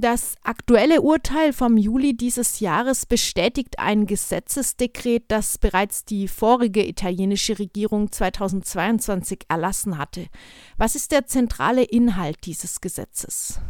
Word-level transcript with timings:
Das 0.00 0.38
aktuelle 0.44 1.02
Urteil 1.02 1.52
vom 1.52 1.76
Juli 1.76 2.16
dieses 2.16 2.60
Jahres 2.60 3.04
bestätigt 3.04 3.78
ein 3.78 4.06
Gesetzesdekret, 4.06 5.24
das 5.28 5.58
bereits 5.58 6.06
die 6.06 6.26
vorige 6.26 6.88
italienische 6.88 7.58
Regierung 7.58 8.10
2022 8.10 9.40
erlassen 9.50 9.98
hatte. 9.98 10.28
Was 10.78 10.94
ist 10.94 11.12
der 11.12 11.26
zentrale 11.26 11.84
Inhalt 11.84 12.46
dieses 12.46 12.80
Gesetzes? 12.80 13.60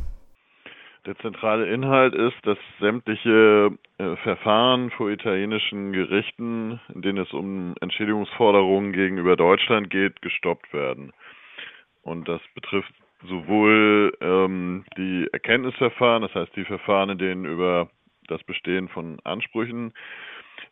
Der 1.04 1.18
zentrale 1.18 1.66
Inhalt 1.68 2.14
ist, 2.14 2.36
dass 2.44 2.58
sämtliche 2.78 3.76
äh, 3.98 4.14
Verfahren 4.22 4.92
vor 4.92 5.10
italienischen 5.10 5.92
Gerichten, 5.92 6.80
in 6.94 7.02
denen 7.02 7.18
es 7.18 7.32
um 7.32 7.74
Entschädigungsforderungen 7.80 8.92
gegenüber 8.92 9.34
Deutschland 9.34 9.90
geht, 9.90 10.22
gestoppt 10.22 10.72
werden. 10.72 11.12
Und 12.02 12.28
das 12.28 12.40
betrifft 12.54 12.92
sowohl 13.28 14.12
ähm, 14.20 14.84
die 14.96 15.28
Erkenntnisverfahren, 15.32 16.22
das 16.22 16.34
heißt 16.34 16.54
die 16.56 16.64
Verfahren, 16.64 17.10
in 17.10 17.18
denen 17.18 17.44
über 17.44 17.90
das 18.28 18.42
Bestehen 18.44 18.88
von 18.88 19.18
Ansprüchen 19.24 19.92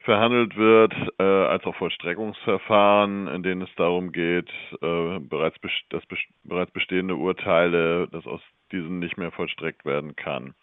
verhandelt 0.01 0.57
wird, 0.57 0.95
äh, 1.19 1.23
als 1.23 1.65
auch 1.65 1.77
Vollstreckungsverfahren, 1.77 3.29
in 3.29 3.43
denen 3.43 3.63
es 3.63 3.75
darum 3.77 4.13
geht, 4.13 4.49
äh, 4.81 5.19
bereits, 5.19 5.57
dass 5.91 6.03
bereits 6.45 6.71
bestehende 6.71 7.17
Urteile, 7.17 8.09
dass 8.09 8.27
aus 8.27 8.41
diesen 8.73 9.01
nicht 9.01 9.19
mehr 9.19 9.33
vollstreckt 9.33 9.85
werden 9.85 10.17
kann. 10.17 10.55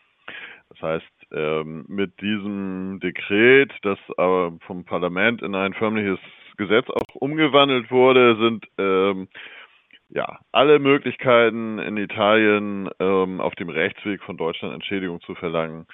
Das 0.70 0.82
heißt, 0.82 1.28
ähm, 1.32 1.86
mit 1.88 2.20
diesem 2.22 3.00
Dekret, 3.02 3.72
das 3.84 4.00
aber 4.18 4.58
vom 4.66 4.84
Parlament 4.86 5.42
in 5.42 5.54
ein 5.54 5.74
förmliches 5.74 6.20
Gesetz 6.58 6.90
auch 6.90 7.16
umgewandelt 7.16 7.92
wurde, 7.92 8.38
sind 8.38 8.66
ähm, 8.78 9.28
ja, 10.10 10.40
alle 10.52 10.80
Möglichkeiten 10.80 11.80
in 11.80 11.98
Italien 11.98 12.90
ähm, 13.00 13.42
auf 13.42 13.56
dem 13.56 13.70
Rechtsweg 13.70 14.22
von 14.24 14.38
Deutschland 14.38 14.74
Entschädigung 14.74 15.22
zu 15.22 15.36
verlangen, 15.36 15.88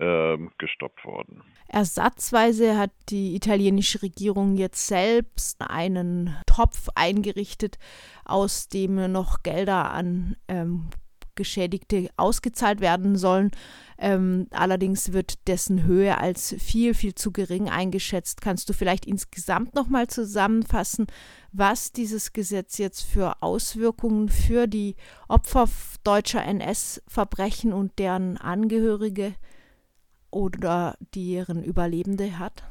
ähm, 0.00 0.50
gestoppt 0.58 1.04
worden. 1.04 1.42
Ersatzweise 1.68 2.78
hat 2.78 2.90
die 3.08 3.34
italienische 3.34 4.02
Regierung 4.02 4.56
jetzt 4.56 4.86
selbst 4.86 5.60
einen 5.60 6.36
Topf 6.46 6.88
eingerichtet, 6.94 7.78
aus 8.24 8.68
dem 8.68 9.10
noch 9.10 9.42
Gelder 9.42 9.90
an 9.90 10.36
ähm, 10.48 10.90
Geschädigte 11.38 12.10
ausgezahlt 12.16 12.80
werden 12.80 13.16
sollen. 13.16 13.52
Ähm, 13.96 14.48
allerdings 14.50 15.12
wird 15.12 15.48
dessen 15.48 15.84
Höhe 15.84 16.18
als 16.18 16.54
viel, 16.58 16.94
viel 16.94 17.14
zu 17.14 17.32
gering 17.32 17.70
eingeschätzt. 17.70 18.40
Kannst 18.42 18.68
du 18.68 18.72
vielleicht 18.74 19.06
insgesamt 19.06 19.74
nochmal 19.74 20.08
zusammenfassen, 20.08 21.06
was 21.52 21.92
dieses 21.92 22.32
Gesetz 22.32 22.78
jetzt 22.78 23.02
für 23.02 23.40
Auswirkungen 23.40 24.28
für 24.28 24.66
die 24.66 24.96
Opfer 25.28 25.66
deutscher 26.04 26.44
NS-Verbrechen 26.44 27.72
und 27.72 27.98
deren 27.98 28.36
Angehörige 28.36 29.34
oder 30.30 30.96
deren 31.14 31.62
Überlebende 31.64 32.38
hat? 32.38 32.64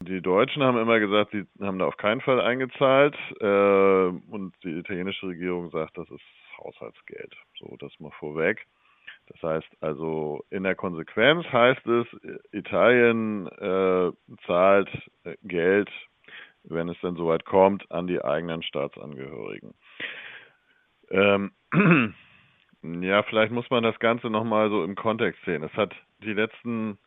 Die 0.00 0.20
Deutschen 0.20 0.62
haben 0.62 0.78
immer 0.78 1.00
gesagt, 1.00 1.30
sie 1.32 1.46
haben 1.64 1.78
da 1.78 1.86
auf 1.86 1.96
keinen 1.96 2.20
Fall 2.20 2.40
eingezahlt. 2.40 3.16
Äh, 3.40 4.32
und 4.32 4.52
die 4.62 4.78
italienische 4.78 5.28
Regierung 5.28 5.70
sagt, 5.70 5.96
das 5.96 6.10
ist 6.10 6.20
Haushaltsgeld. 6.64 7.34
So, 7.58 7.76
das 7.78 7.92
mal 8.00 8.10
vorweg. 8.18 8.66
Das 9.26 9.42
heißt 9.42 9.68
also, 9.80 10.44
in 10.50 10.64
der 10.64 10.74
Konsequenz 10.74 11.46
heißt 11.46 11.86
es, 11.86 12.06
Italien 12.52 13.46
äh, 13.46 14.12
zahlt 14.46 14.90
äh, 15.24 15.36
Geld, 15.42 15.90
wenn 16.64 16.88
es 16.88 16.98
denn 17.00 17.16
soweit 17.16 17.44
kommt, 17.44 17.90
an 17.90 18.06
die 18.06 18.22
eigenen 18.22 18.62
Staatsangehörigen. 18.62 19.74
Ähm, 21.10 21.52
ja, 22.82 23.22
vielleicht 23.24 23.52
muss 23.52 23.68
man 23.70 23.82
das 23.82 23.98
Ganze 23.98 24.28
nochmal 24.30 24.70
so 24.70 24.84
im 24.84 24.94
Kontext 24.94 25.42
sehen. 25.44 25.62
Es 25.62 25.72
hat 25.72 25.94
die 26.18 26.32
letzten 26.32 26.98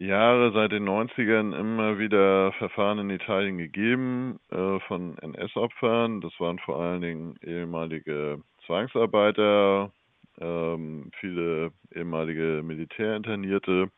Jahre 0.00 0.50
seit 0.52 0.72
den 0.72 0.88
90ern 0.88 1.54
immer 1.54 1.98
wieder 1.98 2.52
Verfahren 2.52 2.98
in 3.00 3.10
Italien 3.10 3.58
gegeben 3.58 4.40
äh, 4.50 4.80
von 4.80 5.18
NS-Opfern. 5.18 6.22
Das 6.22 6.32
waren 6.40 6.58
vor 6.58 6.80
allen 6.80 7.02
Dingen 7.02 7.36
ehemalige 7.42 8.42
Zwangsarbeiter, 8.64 9.92
ähm, 10.40 11.10
viele 11.20 11.72
ehemalige 11.94 12.62
Militärinternierte, 12.64 13.90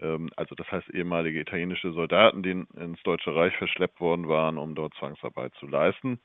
ähm, 0.00 0.28
also 0.34 0.56
das 0.56 0.68
heißt 0.72 0.90
ehemalige 0.90 1.38
italienische 1.38 1.92
Soldaten, 1.92 2.42
die 2.42 2.50
ins 2.50 3.00
Deutsche 3.04 3.32
Reich 3.32 3.56
verschleppt 3.58 4.00
worden 4.00 4.26
waren, 4.26 4.58
um 4.58 4.74
dort 4.74 4.92
Zwangsarbeit 4.94 5.54
zu 5.60 5.68
leisten 5.68 6.18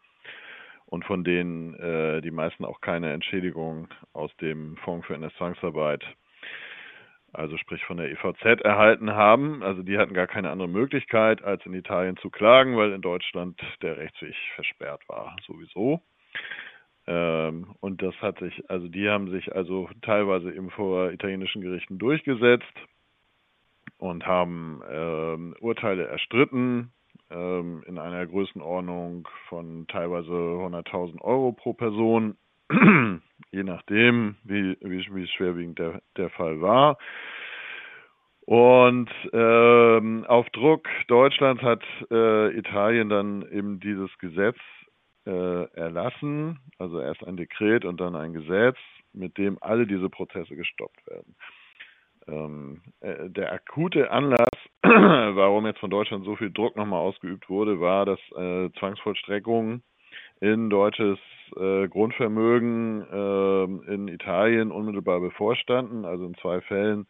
und 0.88 1.06
von 1.06 1.24
denen 1.24 1.76
äh, 1.76 2.20
die 2.22 2.32
meisten 2.32 2.66
auch 2.66 2.82
keine 2.82 3.14
Entschädigung 3.14 3.90
aus 4.14 4.36
dem 4.38 4.76
Fonds 4.78 5.06
für 5.06 5.14
NS-Zwangsarbeit 5.14 6.04
also 7.34 7.58
sprich 7.58 7.84
von 7.86 7.98
der 7.98 8.12
EVZ 8.12 8.62
erhalten 8.62 9.12
haben. 9.12 9.64
Also 9.64 9.84
die 9.84 9.98
hatten 9.98 10.14
gar 10.14 10.28
keine 10.28 10.52
andere 10.52 10.70
Möglichkeit, 10.70 11.44
als 11.44 11.66
in 11.66 11.74
Italien 11.74 12.18
zu 12.18 12.30
klagen, 12.30 12.78
weil 12.78 12.92
in 12.94 13.02
Deutschland 13.02 13.60
der 13.82 13.98
Rechtsweg 13.98 14.36
versperrt 14.56 15.02
war, 15.08 15.36
sowieso. 15.46 16.02
Ähm, 17.06 17.76
und 17.82 18.02
das 18.02 18.16
hat 18.22 18.40
sich, 18.40 18.70
also 18.70 18.88
die 18.88 19.10
haben 19.10 19.30
sich 19.30 19.54
also 19.54 19.90
teilweise 20.02 20.54
eben 20.54 20.70
vor 20.70 21.12
italienischen 21.12 21.62
Gerichten 21.62 21.98
durchgesetzt 21.98 22.74
und 23.98 24.26
haben 24.26 24.82
ähm, 24.90 25.56
Urteile 25.60 26.06
erstritten 26.08 26.92
ähm, 27.30 27.84
in 27.88 27.98
einer 27.98 28.26
Größenordnung 28.26 29.28
von 29.50 29.88
teilweise 29.88 30.32
100.000 30.32 31.20
Euro 31.22 31.52
pro 31.52 31.74
Person 31.74 32.38
je 33.52 33.64
nachdem, 33.64 34.36
wie, 34.44 34.78
wie, 34.82 35.06
wie 35.14 35.28
schwerwiegend 35.28 35.80
der, 35.80 36.02
der 36.18 36.30
Fall 36.30 36.62
war. 36.62 36.98
Und 38.46 39.10
ähm, 39.32 40.26
auf 40.28 40.50
Druck 40.50 40.88
Deutschlands 41.08 41.62
hat 41.62 41.84
äh, 42.12 42.58
Italien 42.58 43.08
dann 43.10 43.42
eben 43.50 43.80
dieses 43.80 44.10
Gesetz 44.18 44.58
äh, 45.26 45.64
erlassen, 45.76 46.60
also 46.78 47.00
erst 47.00 47.26
ein 47.26 47.38
Dekret 47.38 47.86
und 47.86 48.02
dann 48.02 48.16
ein 48.16 48.34
Gesetz, 48.34 48.78
mit 49.14 49.38
dem 49.38 49.58
alle 49.62 49.88
diese 49.88 50.10
Prozesse 50.10 50.56
gestoppt 50.58 51.08
werden. 51.08 51.36
Ähm, 52.28 52.82
äh, 53.00 53.30
der 53.30 53.54
akute 53.54 54.12
Anlass, 54.12 54.50
warum 54.82 55.66
jetzt 55.66 55.80
von 55.80 55.90
Deutschland 55.90 56.26
so 56.26 56.36
viel 56.36 56.52
Druck 56.52 56.76
nochmal 56.76 57.00
ausgeübt 57.00 57.50
wurde, 57.50 57.80
war, 57.80 58.06
dass 58.06 58.20
äh, 58.36 58.70
Zwangsvollstreckungen 58.80 59.84
in 60.44 60.70
deutsches 60.70 61.20
äh, 61.56 61.88
Grundvermögen 61.88 63.02
äh, 63.10 63.94
in 63.94 64.10
Italien 64.10 64.72
unmittelbar 64.72 65.22
bevorstanden. 65.22 66.04
Also 66.04 66.26
in 66.26 66.36
zwei 66.36 66.60
Fällen 66.60 67.08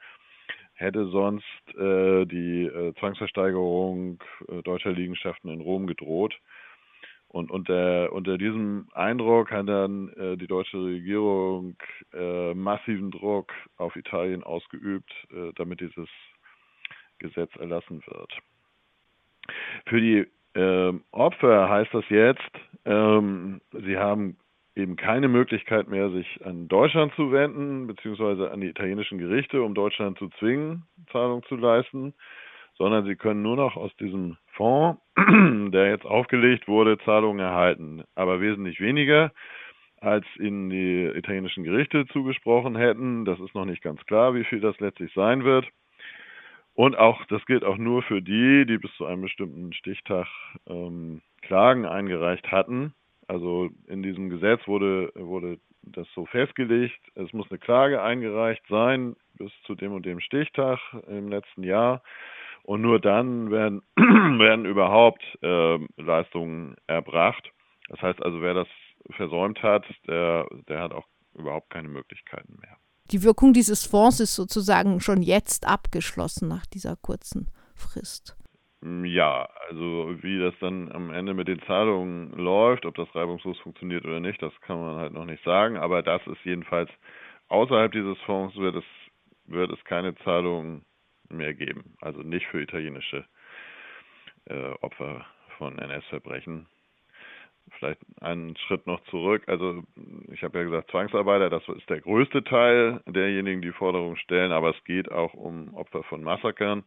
hätte 0.75 1.07
sonst 1.07 1.43
äh, 1.75 2.25
die 2.25 2.65
äh, 2.65 2.93
Zwangsversteigerung 2.99 4.21
äh, 4.49 4.61
deutscher 4.61 4.91
Liegenschaften 4.91 5.49
in 5.49 5.61
Rom 5.61 5.87
gedroht. 5.87 6.39
Und 7.27 7.49
unter, 7.49 8.13
unter 8.13 8.37
diesem 8.37 8.87
Eindruck 8.93 9.49
hat 9.49 9.67
dann 9.67 10.09
äh, 10.09 10.37
die 10.37 10.45
deutsche 10.45 10.77
Regierung 10.77 11.75
massiven 12.53 13.09
Druck 13.09 13.51
auf 13.77 13.95
Italien 13.95 14.43
ausgeübt, 14.43 15.11
damit 15.55 15.81
dieses 15.81 16.07
Gesetz 17.17 17.49
erlassen 17.55 18.03
wird. 18.05 18.31
Für 19.87 19.99
die 19.99 20.27
ähm, 20.55 21.03
Opfer 21.11 21.69
heißt 21.69 21.93
das 21.93 22.07
jetzt, 22.09 22.51
ähm, 22.85 23.61
sie 23.71 23.97
haben 23.97 24.37
eben 24.75 24.95
keine 24.95 25.27
Möglichkeit 25.27 25.87
mehr, 25.87 26.09
sich 26.09 26.39
an 26.43 26.67
Deutschland 26.67 27.13
zu 27.15 27.31
wenden, 27.31 27.87
beziehungsweise 27.87 28.51
an 28.51 28.61
die 28.61 28.67
italienischen 28.67 29.17
Gerichte, 29.17 29.61
um 29.61 29.75
Deutschland 29.75 30.17
zu 30.17 30.29
zwingen, 30.39 30.83
Zahlung 31.11 31.43
zu 31.43 31.55
leisten, 31.55 32.13
sondern 32.77 33.05
sie 33.05 33.15
können 33.15 33.43
nur 33.43 33.55
noch 33.55 33.75
aus 33.75 33.95
diesem 33.97 34.37
Fonds, 34.53 34.99
der 35.17 35.89
jetzt 35.89 36.05
aufgelegt 36.05 36.67
wurde, 36.67 36.97
Zahlungen 36.99 37.39
erhalten, 37.39 38.03
aber 38.15 38.41
wesentlich 38.41 38.79
weniger, 38.79 39.31
als 40.01 40.25
ihnen 40.37 40.69
die 40.69 41.05
italienischen 41.05 41.63
Gerichte 41.63 42.05
zugesprochen 42.07 42.75
hätten. 42.75 43.25
Das 43.25 43.39
ist 43.39 43.55
noch 43.55 43.65
nicht 43.65 43.81
ganz 43.81 44.03
klar, 44.05 44.33
wie 44.33 44.43
viel 44.43 44.59
das 44.59 44.79
letztlich 44.79 45.13
sein 45.13 45.43
wird. 45.43 45.65
Und 46.75 46.97
auch, 46.97 47.23
das 47.25 47.45
gilt 47.45 47.63
auch 47.63 47.77
nur 47.77 48.01
für 48.01 48.21
die, 48.21 48.65
die 48.65 48.77
bis 48.77 48.91
zu 48.95 49.05
einem 49.05 49.21
bestimmten 49.21 49.73
Stichtag 49.73 50.27
ähm, 50.67 51.21
Klagen 51.41 51.85
eingereicht 51.85 52.51
hatten. 52.51 52.93
Also 53.27 53.69
in 53.87 54.01
diesem 54.01 54.29
Gesetz 54.29 54.67
wurde, 54.67 55.11
wurde 55.15 55.59
das 55.83 56.07
so 56.15 56.25
festgelegt, 56.25 56.99
es 57.15 57.31
muss 57.33 57.49
eine 57.49 57.59
Klage 57.59 58.01
eingereicht 58.01 58.63
sein 58.69 59.15
bis 59.35 59.51
zu 59.65 59.75
dem 59.75 59.93
und 59.93 60.05
dem 60.05 60.19
Stichtag 60.19 60.79
im 61.07 61.29
letzten 61.29 61.63
Jahr. 61.63 62.01
Und 62.63 62.81
nur 62.81 62.99
dann 62.99 63.51
werden, 63.51 63.81
werden 63.95 64.65
überhaupt 64.65 65.21
äh, 65.41 65.77
Leistungen 65.97 66.75
erbracht. 66.87 67.51
Das 67.89 68.01
heißt 68.01 68.23
also, 68.23 68.41
wer 68.41 68.53
das 68.53 68.67
versäumt 69.11 69.61
hat, 69.61 69.85
der, 70.07 70.47
der 70.69 70.79
hat 70.79 70.93
auch 70.93 71.05
überhaupt 71.35 71.69
keine 71.69 71.89
Möglichkeiten 71.89 72.57
mehr 72.61 72.77
die 73.13 73.23
Wirkung 73.23 73.53
dieses 73.53 73.85
Fonds 73.85 74.19
ist 74.19 74.35
sozusagen 74.35 74.99
schon 74.99 75.21
jetzt 75.21 75.67
abgeschlossen 75.67 76.47
nach 76.47 76.65
dieser 76.65 76.95
kurzen 76.95 77.51
Frist. 77.75 78.35
Mm, 78.81 79.05
ja, 79.05 79.47
Also 79.69 80.15
wie 80.21 80.39
das 80.39 80.55
dann 80.59 80.91
am 80.91 81.11
Ende 81.11 81.33
mit 81.33 81.47
den 81.47 81.61
Zahlungen 81.61 82.31
läuft, 82.31 82.85
ob 82.85 82.95
das 82.95 83.13
reibungslos 83.13 83.57
funktioniert 83.59 84.03
oder 84.05 84.19
nicht, 84.19 84.41
das 84.41 84.53
kann 84.61 84.79
man 84.79 84.95
halt 84.97 85.13
noch 85.13 85.25
nicht 85.25 85.43
sagen. 85.43 85.77
Aber 85.77 86.01
das 86.01 86.25
ist 86.25 86.43
jedenfalls 86.43 86.89
außerhalb 87.49 87.91
dieses 87.91 88.17
Fonds 88.25 88.55
wird 88.57 88.75
es, 88.75 88.83
wird 89.45 89.71
es 89.71 89.83
keine 89.85 90.15
Zahlungen 90.23 90.83
mehr 91.29 91.53
geben. 91.53 91.95
Also 92.01 92.21
nicht 92.21 92.47
für 92.47 92.61
italienische 92.61 93.25
äh, 94.45 94.71
Opfer 94.81 95.25
von 95.57 95.77
NS-Verbrechen. 95.77 96.67
Vielleicht 97.79 97.99
einen 98.21 98.55
Schritt 98.57 98.87
noch 98.87 99.03
zurück. 99.05 99.43
Also 99.47 99.83
ich 100.31 100.43
habe 100.43 100.59
ja 100.59 100.65
gesagt, 100.65 100.91
Zwangsarbeiter, 100.91 101.49
das 101.49 101.67
ist 101.69 101.89
der 101.89 102.01
größte 102.01 102.43
Teil 102.43 103.01
derjenigen, 103.07 103.61
die 103.61 103.71
Forderungen 103.71 104.17
stellen, 104.17 104.51
aber 104.51 104.69
es 104.69 104.83
geht 104.83 105.11
auch 105.11 105.33
um 105.33 105.73
Opfer 105.73 106.03
von 106.03 106.23
Massakern 106.23 106.83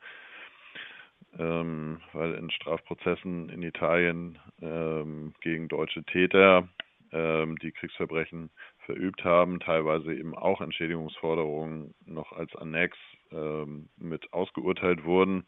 ähm, 1.39 2.01
weil 2.13 2.35
in 2.35 2.51
Strafprozessen 2.51 3.49
in 3.51 3.63
Italien 3.63 4.39
ähm, 4.63 5.35
gegen 5.41 5.69
deutsche 5.69 6.03
Täter, 6.05 6.69
ähm, 7.13 7.59
die 7.59 7.73
Kriegsverbrechen 7.73 8.51
verübt 8.85 9.25
haben, 9.25 9.61
teilweise 9.61 10.15
eben 10.15 10.35
auch 10.35 10.61
Entschädigungsforderungen 10.61 11.95
noch 12.05 12.33
als 12.33 12.55
Annex 12.57 12.97
ähm, 13.33 13.89
mit 13.97 14.33
ausgeurteilt 14.33 15.05
wurden, 15.05 15.45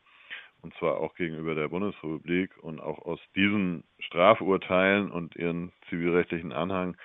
und 0.62 0.75
zwar 0.78 0.99
auch 0.99 1.14
gegenüber 1.14 1.55
der 1.55 1.69
Bundesrepublik. 1.69 2.56
Und 2.62 2.81
auch 2.81 2.99
aus 2.99 3.20
diesen 3.34 3.84
Strafurteilen 3.99 5.10
und 5.10 5.37
ihren 5.37 5.72
zivilrechtlichen 5.88 6.52
Anhang 6.52 6.96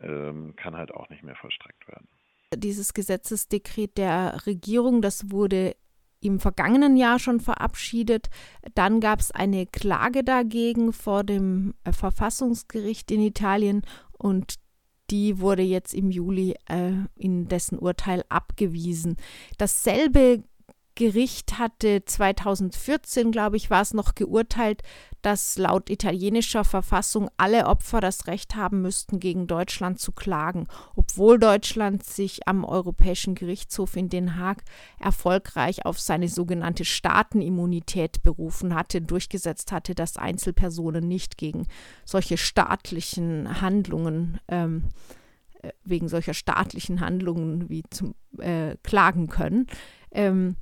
ähm, 0.00 0.54
kann 0.56 0.76
halt 0.76 0.92
auch 0.92 1.08
nicht 1.08 1.22
mehr 1.22 1.36
vollstreckt 1.36 1.88
werden. 1.88 2.08
Dieses 2.54 2.94
Gesetzesdekret 2.94 3.98
der 3.98 4.46
Regierung, 4.46 5.02
das 5.02 5.30
wurde 5.30 5.74
im 6.20 6.40
vergangenen 6.40 6.96
Jahr 6.96 7.18
schon 7.18 7.40
verabschiedet. 7.40 8.28
Dann 8.74 9.00
gab 9.00 9.20
es 9.20 9.30
eine 9.32 9.66
Klage 9.66 10.24
dagegen 10.24 10.92
vor 10.92 11.24
dem 11.24 11.74
äh, 11.84 11.92
Verfassungsgericht 11.92 13.10
in 13.10 13.20
Italien 13.20 13.82
und 14.12 14.54
die 15.10 15.38
wurde 15.38 15.62
jetzt 15.62 15.94
im 15.94 16.10
Juli 16.10 16.54
äh, 16.68 16.92
in 17.16 17.48
dessen 17.48 17.78
Urteil 17.78 18.24
abgewiesen. 18.28 19.16
Dasselbe 19.58 20.42
Gericht 20.96 21.58
hatte 21.58 22.04
2014, 22.06 23.30
glaube 23.30 23.58
ich, 23.58 23.68
war 23.68 23.82
es 23.82 23.92
noch 23.92 24.14
geurteilt, 24.14 24.82
dass 25.20 25.58
laut 25.58 25.90
italienischer 25.90 26.64
Verfassung 26.64 27.28
alle 27.36 27.66
Opfer 27.66 28.00
das 28.00 28.26
Recht 28.26 28.56
haben 28.56 28.80
müssten, 28.80 29.20
gegen 29.20 29.46
Deutschland 29.46 30.00
zu 30.00 30.12
klagen, 30.12 30.66
obwohl 30.94 31.38
Deutschland 31.38 32.02
sich 32.02 32.48
am 32.48 32.64
Europäischen 32.64 33.34
Gerichtshof 33.34 33.94
in 33.94 34.08
Den 34.08 34.36
Haag 34.36 34.64
erfolgreich 34.98 35.84
auf 35.84 36.00
seine 36.00 36.28
sogenannte 36.28 36.86
Staatenimmunität 36.86 38.22
berufen 38.22 38.74
hatte, 38.74 39.02
durchgesetzt 39.02 39.72
hatte, 39.72 39.94
dass 39.94 40.16
Einzelpersonen 40.16 41.06
nicht 41.06 41.36
gegen 41.36 41.66
solche 42.06 42.38
staatlichen 42.38 43.60
Handlungen 43.60 44.40
ähm, 44.48 44.84
äh, 45.60 45.72
wegen 45.84 46.08
solcher 46.08 46.32
staatlichen 46.32 47.00
Handlungen 47.00 47.68
wie 47.68 47.82
zum 47.90 48.14
äh, 48.38 48.76
klagen 48.82 49.26
können. 49.26 49.66
Ähm, 50.10 50.56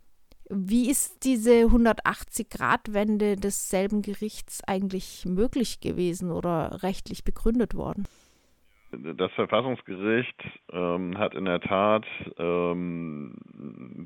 wie 0.51 0.91
ist 0.91 1.25
diese 1.25 1.65
180-Grad-Wende 1.65 3.37
desselben 3.37 4.03
Gerichts 4.03 4.63
eigentlich 4.67 5.25
möglich 5.27 5.81
gewesen 5.81 6.31
oder 6.31 6.83
rechtlich 6.83 7.25
begründet 7.25 7.75
worden? 7.75 8.07
Das 9.17 9.33
Verfassungsgericht 9.33 10.41
ähm, 10.71 11.19
hat 11.19 11.35
in 11.35 11.47
der 11.47 11.61
Tat 11.61 12.07
ähm, 12.39 13.35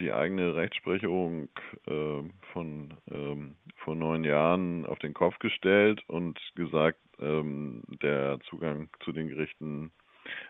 die 0.00 0.12
eigene 0.12 0.55
Rechtsprechung 0.55 1.49
äh, 1.87 2.23
von 2.52 2.94
ähm, 3.11 3.56
vor 3.84 3.94
neun 3.94 4.25
Jahren 4.25 4.87
auf 4.87 4.99
den 4.99 5.12
Kopf 5.12 5.38
gestellt 5.41 6.02
und 6.06 6.38
gesagt, 6.55 7.00
ähm, 7.20 7.82
der 8.02 8.38
Zugang 8.49 8.88
zu 9.05 9.12
den 9.12 9.29
Gerichten 9.29 9.93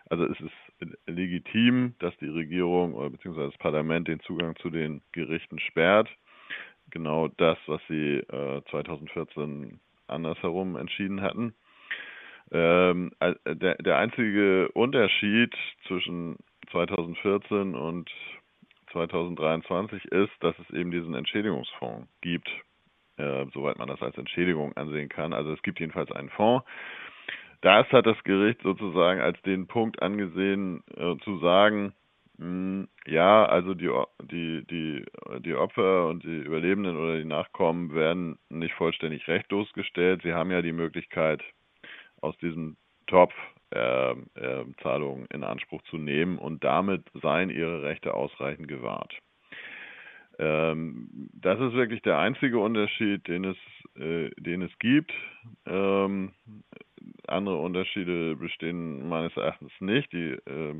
also 0.09 0.25
es 0.25 0.39
ist 0.39 0.97
legitim, 1.07 1.95
dass 1.99 2.15
die 2.17 2.29
Regierung 2.29 2.93
oder 2.93 3.09
beziehungsweise 3.09 3.49
das 3.49 3.57
Parlament 3.57 4.07
den 4.07 4.19
Zugang 4.21 4.55
zu 4.57 4.69
den 4.69 5.01
Gerichten 5.11 5.59
sperrt. 5.59 6.09
Genau 6.91 7.27
das, 7.27 7.57
was 7.67 7.81
sie 7.87 8.17
äh, 8.17 8.61
2014 8.71 9.79
andersherum 10.07 10.75
entschieden 10.75 11.21
hatten. 11.21 11.53
Ähm, 12.51 13.11
der, 13.45 13.75
der 13.75 13.97
einzige 13.97 14.69
Unterschied 14.69 15.53
zwischen 15.87 16.37
2014 16.71 17.75
und 17.75 18.09
2023 18.91 20.05
ist, 20.05 20.31
dass 20.39 20.55
es 20.57 20.69
eben 20.75 20.89
diesen 20.89 21.13
Entschädigungsfonds 21.13 22.07
gibt, 22.21 22.49
äh, 23.17 23.45
soweit 23.53 23.77
man 23.77 23.87
das 23.87 24.01
als 24.01 24.17
Entschädigung 24.17 24.75
ansehen 24.75 25.09
kann. 25.09 25.33
Also 25.33 25.53
es 25.53 25.61
gibt 25.61 25.79
jedenfalls 25.79 26.11
einen 26.11 26.29
Fonds 26.29 26.65
das 27.61 27.87
hat 27.91 28.05
das 28.05 28.21
Gericht 28.23 28.61
sozusagen 28.61 29.19
als 29.21 29.41
den 29.41 29.67
Punkt 29.67 30.01
angesehen, 30.01 30.83
äh, 30.95 31.15
zu 31.23 31.39
sagen, 31.39 31.93
mh, 32.37 32.45
hm, 32.45 32.87
ja, 33.05 33.45
also 33.45 33.73
die, 33.73 33.89
die, 34.23 34.65
die, 34.69 35.05
die 35.39 35.55
Opfer 35.55 36.07
und 36.07 36.23
die 36.23 36.39
Überlebenden 36.39 36.97
oder 36.97 37.17
die 37.17 37.25
Nachkommen 37.25 37.93
werden 37.93 38.37
nicht 38.49 38.73
vollständig 38.75 39.27
rechtlos 39.27 39.71
gestellt. 39.73 40.21
Sie 40.23 40.33
haben 40.33 40.51
ja 40.51 40.61
die 40.61 40.73
Möglichkeit, 40.73 41.43
aus 42.21 42.37
diesem 42.37 42.75
Topf 43.07 43.33
äh, 43.71 44.11
äh, 44.11 44.65
Zahlungen 44.81 45.27
in 45.31 45.43
Anspruch 45.43 45.81
zu 45.83 45.97
nehmen 45.97 46.37
und 46.37 46.63
damit 46.63 47.03
seien 47.21 47.49
ihre 47.49 47.83
Rechte 47.83 48.13
ausreichend 48.13 48.67
gewahrt. 48.67 49.13
Ähm, 50.39 51.29
das 51.33 51.59
ist 51.59 51.73
wirklich 51.73 52.01
der 52.01 52.17
einzige 52.17 52.59
Unterschied, 52.59 53.27
den 53.27 53.43
es, 53.43 53.57
äh, 53.95 54.29
den 54.37 54.61
es 54.61 54.71
gibt. 54.79 55.11
Andere 57.31 57.57
Unterschiede 57.57 58.35
bestehen 58.35 59.07
meines 59.07 59.35
Erachtens 59.35 59.71
nicht. 59.79 60.11
Die, 60.11 60.31
äh, 60.31 60.75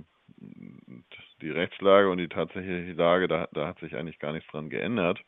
die 1.41 1.49
Rechtslage 1.49 2.09
und 2.09 2.17
die 2.17 2.27
tatsächliche 2.27 2.93
Lage, 2.93 3.27
da, 3.27 3.47
da 3.51 3.67
hat 3.67 3.79
sich 3.79 3.95
eigentlich 3.95 4.19
gar 4.19 4.33
nichts 4.33 4.49
dran 4.51 4.69
geändert. 4.69 5.19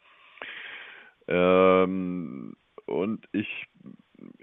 Ähm, 1.28 2.56
und 2.86 3.28
ich, 3.32 3.68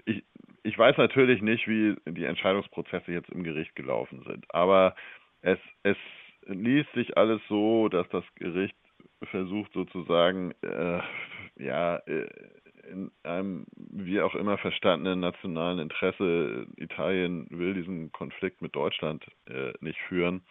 ich, 0.05 0.23
ich 0.63 0.77
weiß 0.77 0.97
natürlich 0.97 1.41
nicht, 1.41 1.67
wie 1.67 1.95
die 2.07 2.25
Entscheidungsprozesse 2.25 3.11
jetzt 3.11 3.29
im 3.29 3.43
Gericht 3.43 3.75
gelaufen 3.75 4.23
sind, 4.27 4.45
aber 4.53 4.95
es, 5.41 5.59
es 5.83 5.97
liest 6.45 6.91
sich 6.93 7.17
alles 7.17 7.41
so, 7.47 7.89
dass 7.89 8.07
das 8.09 8.23
Gericht 8.35 8.75
versucht 9.23 9.71
sozusagen, 9.73 10.53
äh, 10.61 10.99
ja, 11.57 11.97
äh, 11.97 12.27
in 12.89 13.11
einem 13.23 13.65
wie 13.75 14.21
auch 14.21 14.35
immer 14.35 14.57
verstandenen 14.57 15.19
nationalen 15.19 15.79
Interesse, 15.79 16.67
Italien 16.77 17.47
will 17.49 17.73
diesen 17.73 18.11
Konflikt 18.11 18.61
mit 18.61 18.75
Deutschland 18.75 19.25
äh, 19.47 19.73
nicht 19.79 19.99
führen, 20.07 20.41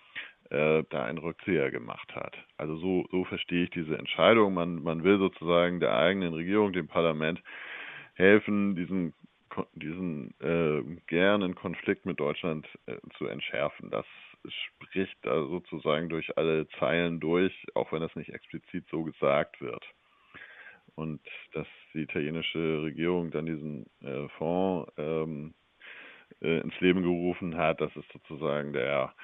äh, 0.51 0.85
da 0.91 1.05
einen 1.05 1.19
Rückzieher 1.19 1.71
gemacht 1.71 2.15
hat. 2.15 2.37
Also 2.57 2.77
so, 2.77 3.07
so 3.11 3.25
verstehe 3.25 3.65
ich 3.65 3.71
diese 3.71 3.99
Entscheidung. 3.99 4.55
Man, 4.55 4.83
man 4.83 5.05
will 5.05 5.19
sozusagen 5.19 5.81
der 5.81 5.97
eigenen 5.97 6.35
Regierung, 6.35 6.73
dem 6.73 6.89
Parlament 6.89 7.43
helfen, 8.15 8.75
diesen 8.75 9.15
diesen 9.75 10.35
äh, 10.41 10.83
gernen 11.07 11.55
Konflikt 11.55 12.07
mit 12.07 12.21
Deutschland 12.21 12.67
äh, 12.87 12.97
zu 13.17 13.27
entschärfen. 13.27 13.91
Das 13.91 14.07
spricht 14.49 15.17
da 15.23 15.47
sozusagen 15.47 16.09
durch 16.09 16.37
alle 16.37 16.69
Zeilen 16.79 17.21
durch, 17.21 17.53
auch 17.75 17.93
wenn 17.93 18.01
das 18.01 18.15
nicht 18.15 18.31
explizit 18.31 18.87
so 18.91 19.03
gesagt 19.03 19.61
wird. 19.61 19.85
Und 20.99 21.21
dass 21.53 21.69
die 21.95 22.01
italienische 22.01 22.83
Regierung 22.83 23.31
dann 23.31 23.47
diesen 23.47 23.87
äh, 24.01 24.29
Fonds 24.37 24.93
ähm, 24.97 25.55
äh, 26.43 26.59
ins 26.59 26.75
Leben 26.81 27.03
gerufen 27.05 27.57
hat, 27.57 27.81
das 27.81 27.95
ist 27.95 28.11
sozusagen 28.13 28.73
der 28.73 29.15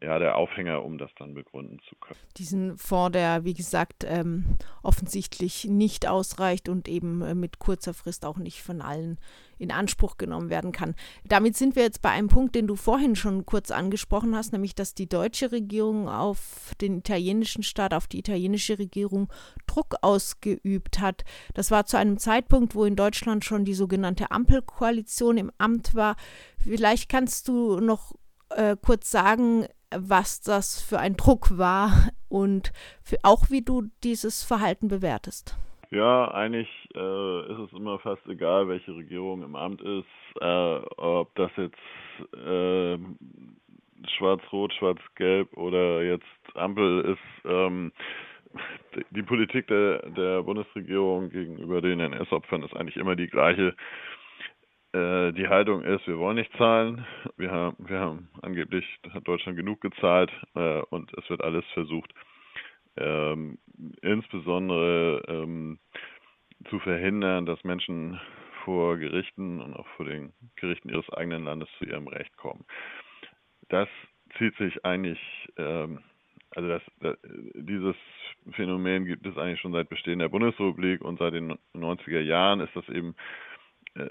ja, 0.00 0.18
der 0.18 0.36
Aufhänger, 0.36 0.84
um 0.84 0.96
das 0.98 1.10
dann 1.18 1.34
begründen 1.34 1.78
zu 1.88 1.94
können. 1.96 2.18
Diesen 2.36 2.78
Fonds, 2.78 3.12
der, 3.12 3.44
wie 3.44 3.54
gesagt, 3.54 4.04
ähm, 4.06 4.56
offensichtlich 4.82 5.66
nicht 5.66 6.08
ausreicht 6.08 6.68
und 6.68 6.88
eben 6.88 7.20
äh, 7.22 7.34
mit 7.34 7.58
kurzer 7.58 7.92
Frist 7.92 8.24
auch 8.24 8.38
nicht 8.38 8.62
von 8.62 8.80
allen 8.80 9.18
in 9.58 9.70
Anspruch 9.70 10.16
genommen 10.16 10.50
werden 10.50 10.72
kann. 10.72 10.96
Damit 11.24 11.56
sind 11.56 11.76
wir 11.76 11.84
jetzt 11.84 12.02
bei 12.02 12.10
einem 12.10 12.28
Punkt, 12.28 12.54
den 12.54 12.66
du 12.66 12.74
vorhin 12.74 13.14
schon 13.14 13.46
kurz 13.46 13.70
angesprochen 13.70 14.34
hast, 14.34 14.52
nämlich 14.52 14.74
dass 14.74 14.94
die 14.94 15.08
deutsche 15.08 15.52
Regierung 15.52 16.08
auf 16.08 16.72
den 16.80 16.98
italienischen 16.98 17.62
Staat, 17.62 17.94
auf 17.94 18.08
die 18.08 18.18
italienische 18.18 18.78
Regierung 18.78 19.32
Druck 19.66 19.94
ausgeübt 20.02 20.98
hat. 21.00 21.24
Das 21.54 21.70
war 21.70 21.86
zu 21.86 21.96
einem 21.96 22.18
Zeitpunkt, 22.18 22.74
wo 22.74 22.84
in 22.84 22.96
Deutschland 22.96 23.44
schon 23.44 23.64
die 23.64 23.74
sogenannte 23.74 24.32
Ampelkoalition 24.32 25.36
im 25.36 25.52
Amt 25.58 25.94
war. 25.94 26.16
Vielleicht 26.58 27.08
kannst 27.08 27.46
du 27.46 27.78
noch 27.78 28.14
äh, 28.50 28.76
kurz 28.80 29.10
sagen, 29.10 29.66
was 29.98 30.40
das 30.40 30.82
für 30.82 30.98
ein 30.98 31.16
Druck 31.16 31.58
war 31.58 31.90
und 32.28 32.72
für, 33.02 33.18
auch 33.22 33.50
wie 33.50 33.62
du 33.62 33.84
dieses 34.02 34.42
Verhalten 34.42 34.88
bewertest. 34.88 35.56
Ja, 35.90 36.30
eigentlich 36.32 36.68
äh, 36.94 37.52
ist 37.52 37.58
es 37.58 37.72
immer 37.74 37.98
fast 37.98 38.26
egal, 38.26 38.66
welche 38.66 38.96
Regierung 38.96 39.42
im 39.42 39.54
Amt 39.54 39.82
ist, 39.82 40.06
äh, 40.40 40.80
ob 40.96 41.34
das 41.34 41.50
jetzt 41.56 42.34
äh, 42.34 42.98
schwarz-rot, 44.16 44.72
schwarz-gelb 44.72 45.54
oder 45.54 46.02
jetzt 46.02 46.24
Ampel 46.54 47.02
ist. 47.12 47.46
Ähm, 47.46 47.92
die 49.10 49.22
Politik 49.22 49.66
der, 49.66 50.08
der 50.10 50.42
Bundesregierung 50.42 51.30
gegenüber 51.30 51.80
den 51.80 52.00
NS-Opfern 52.00 52.62
ist 52.62 52.74
eigentlich 52.74 52.96
immer 52.96 53.16
die 53.16 53.28
gleiche. 53.28 53.74
Äh, 54.92 55.32
die 55.32 55.48
Haltung 55.48 55.82
ist, 55.82 56.06
wir 56.06 56.18
wollen 56.18 56.36
nicht 56.36 56.52
zahlen. 56.58 57.06
Wir 57.36 57.50
haben, 57.50 57.76
wir 57.78 57.98
haben 57.98 58.28
angeblich 58.42 58.84
hat 59.10 59.26
Deutschland 59.26 59.56
genug 59.56 59.80
gezahlt 59.80 60.30
äh, 60.54 60.82
und 60.90 61.10
es 61.16 61.28
wird 61.30 61.42
alles 61.42 61.64
versucht, 61.72 62.12
ähm, 62.98 63.58
insbesondere 64.02 65.22
ähm, 65.28 65.78
zu 66.68 66.78
verhindern, 66.80 67.46
dass 67.46 67.64
Menschen 67.64 68.20
vor 68.64 68.98
Gerichten 68.98 69.60
und 69.60 69.74
auch 69.74 69.86
vor 69.96 70.06
den 70.06 70.32
Gerichten 70.56 70.90
ihres 70.90 71.08
eigenen 71.10 71.44
Landes 71.44 71.68
zu 71.78 71.86
ihrem 71.86 72.06
Recht 72.06 72.36
kommen. 72.36 72.64
Das 73.70 73.88
zieht 74.36 74.54
sich 74.56 74.84
eigentlich, 74.84 75.18
ähm, 75.56 76.00
also 76.50 76.68
das, 76.68 76.82
das, 77.00 77.16
dieses 77.54 77.96
Phänomen 78.52 79.06
gibt 79.06 79.26
es 79.26 79.38
eigentlich 79.38 79.60
schon 79.60 79.72
seit 79.72 79.88
Bestehen 79.88 80.18
der 80.18 80.28
Bundesrepublik 80.28 81.00
und 81.00 81.18
seit 81.18 81.32
den 81.32 81.58
90er 81.74 82.20
Jahren 82.20 82.60
ist 82.60 82.76
das 82.76 82.86
eben 82.90 83.14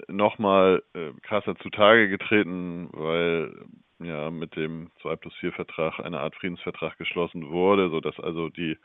nochmal 0.08 0.82
äh, 0.94 1.10
krasser 1.22 1.56
zutage 1.56 2.08
getreten, 2.08 2.88
weil 2.92 3.52
ja 3.98 4.30
mit 4.30 4.56
dem 4.56 4.90
2 5.00 5.16
plus 5.16 5.34
4 5.36 5.52
Vertrag 5.52 6.00
eine 6.00 6.20
Art 6.20 6.34
Friedensvertrag 6.36 6.98
geschlossen 6.98 7.50
wurde, 7.50 7.90
sodass 7.90 8.18
also 8.20 8.48
die 8.48 8.78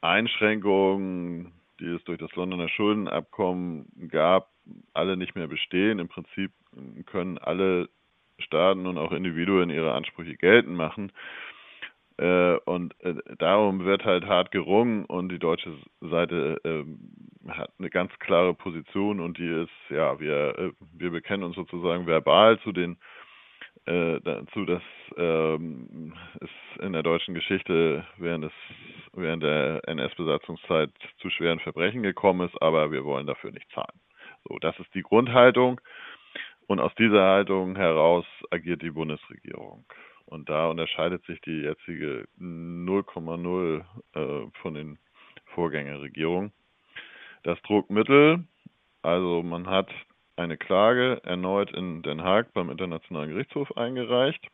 Einschränkungen, 0.00 1.52
die 1.78 1.86
es 1.86 2.04
durch 2.04 2.18
das 2.18 2.34
Londoner 2.34 2.68
Schuldenabkommen 2.68 4.08
gab, 4.08 4.48
alle 4.94 5.16
nicht 5.16 5.34
mehr 5.34 5.46
bestehen. 5.46 5.98
Im 5.98 6.08
Prinzip 6.08 6.52
können 7.06 7.38
alle 7.38 7.88
Staaten 8.38 8.86
und 8.86 8.98
auch 8.98 9.12
Individuen 9.12 9.70
ihre 9.70 9.92
Ansprüche 9.92 10.36
geltend 10.36 10.76
machen. 10.76 11.12
Äh, 12.16 12.56
und 12.64 12.94
äh, 13.00 13.14
darum 13.38 13.84
wird 13.84 14.04
halt 14.04 14.26
hart 14.26 14.50
gerungen 14.50 15.04
und 15.06 15.30
die 15.30 15.38
deutsche 15.38 15.72
Seite 16.00 16.60
äh, 16.64 16.84
hat 17.48 17.70
eine 17.78 17.90
ganz 17.90 18.12
klare 18.18 18.54
Position 18.54 19.20
und 19.20 19.38
die 19.38 19.46
ist, 19.46 19.90
ja, 19.90 20.18
wir, 20.20 20.58
äh, 20.58 20.72
wir 20.92 21.10
bekennen 21.10 21.44
uns 21.44 21.56
sozusagen 21.56 22.06
verbal 22.06 22.60
zu 22.60 22.72
den 22.72 22.98
äh, 23.86 24.20
dazu, 24.20 24.64
dass 24.66 24.82
ähm, 25.16 26.12
es 26.40 26.50
in 26.82 26.92
der 26.92 27.02
deutschen 27.02 27.34
Geschichte 27.34 28.06
während, 28.18 28.44
des, 28.44 28.52
während 29.14 29.42
der 29.42 29.80
NS-Besatzungszeit 29.88 30.90
zu 31.18 31.30
schweren 31.30 31.60
Verbrechen 31.60 32.02
gekommen 32.02 32.46
ist, 32.46 32.60
aber 32.60 32.92
wir 32.92 33.04
wollen 33.04 33.26
dafür 33.26 33.52
nicht 33.52 33.70
zahlen. 33.72 34.00
So, 34.48 34.58
das 34.58 34.78
ist 34.78 34.94
die 34.94 35.02
Grundhaltung. 35.02 35.80
Und 36.66 36.78
aus 36.78 36.94
dieser 36.96 37.24
Haltung 37.24 37.74
heraus 37.74 38.24
agiert 38.50 38.82
die 38.82 38.90
Bundesregierung. 38.90 39.84
Und 40.26 40.48
da 40.48 40.68
unterscheidet 40.68 41.24
sich 41.24 41.40
die 41.40 41.62
jetzige 41.62 42.28
0,0 42.38 43.84
äh, 44.14 44.50
von 44.62 44.74
den 44.74 44.98
Vorgängerregierungen. 45.46 46.52
Das 47.42 47.60
Druckmittel, 47.62 48.44
also 49.02 49.42
man 49.42 49.66
hat 49.66 49.90
eine 50.36 50.56
Klage 50.56 51.20
erneut 51.24 51.70
in 51.72 52.02
Den 52.02 52.22
Haag 52.22 52.52
beim 52.52 52.70
Internationalen 52.70 53.30
Gerichtshof 53.30 53.76
eingereicht. 53.76 54.46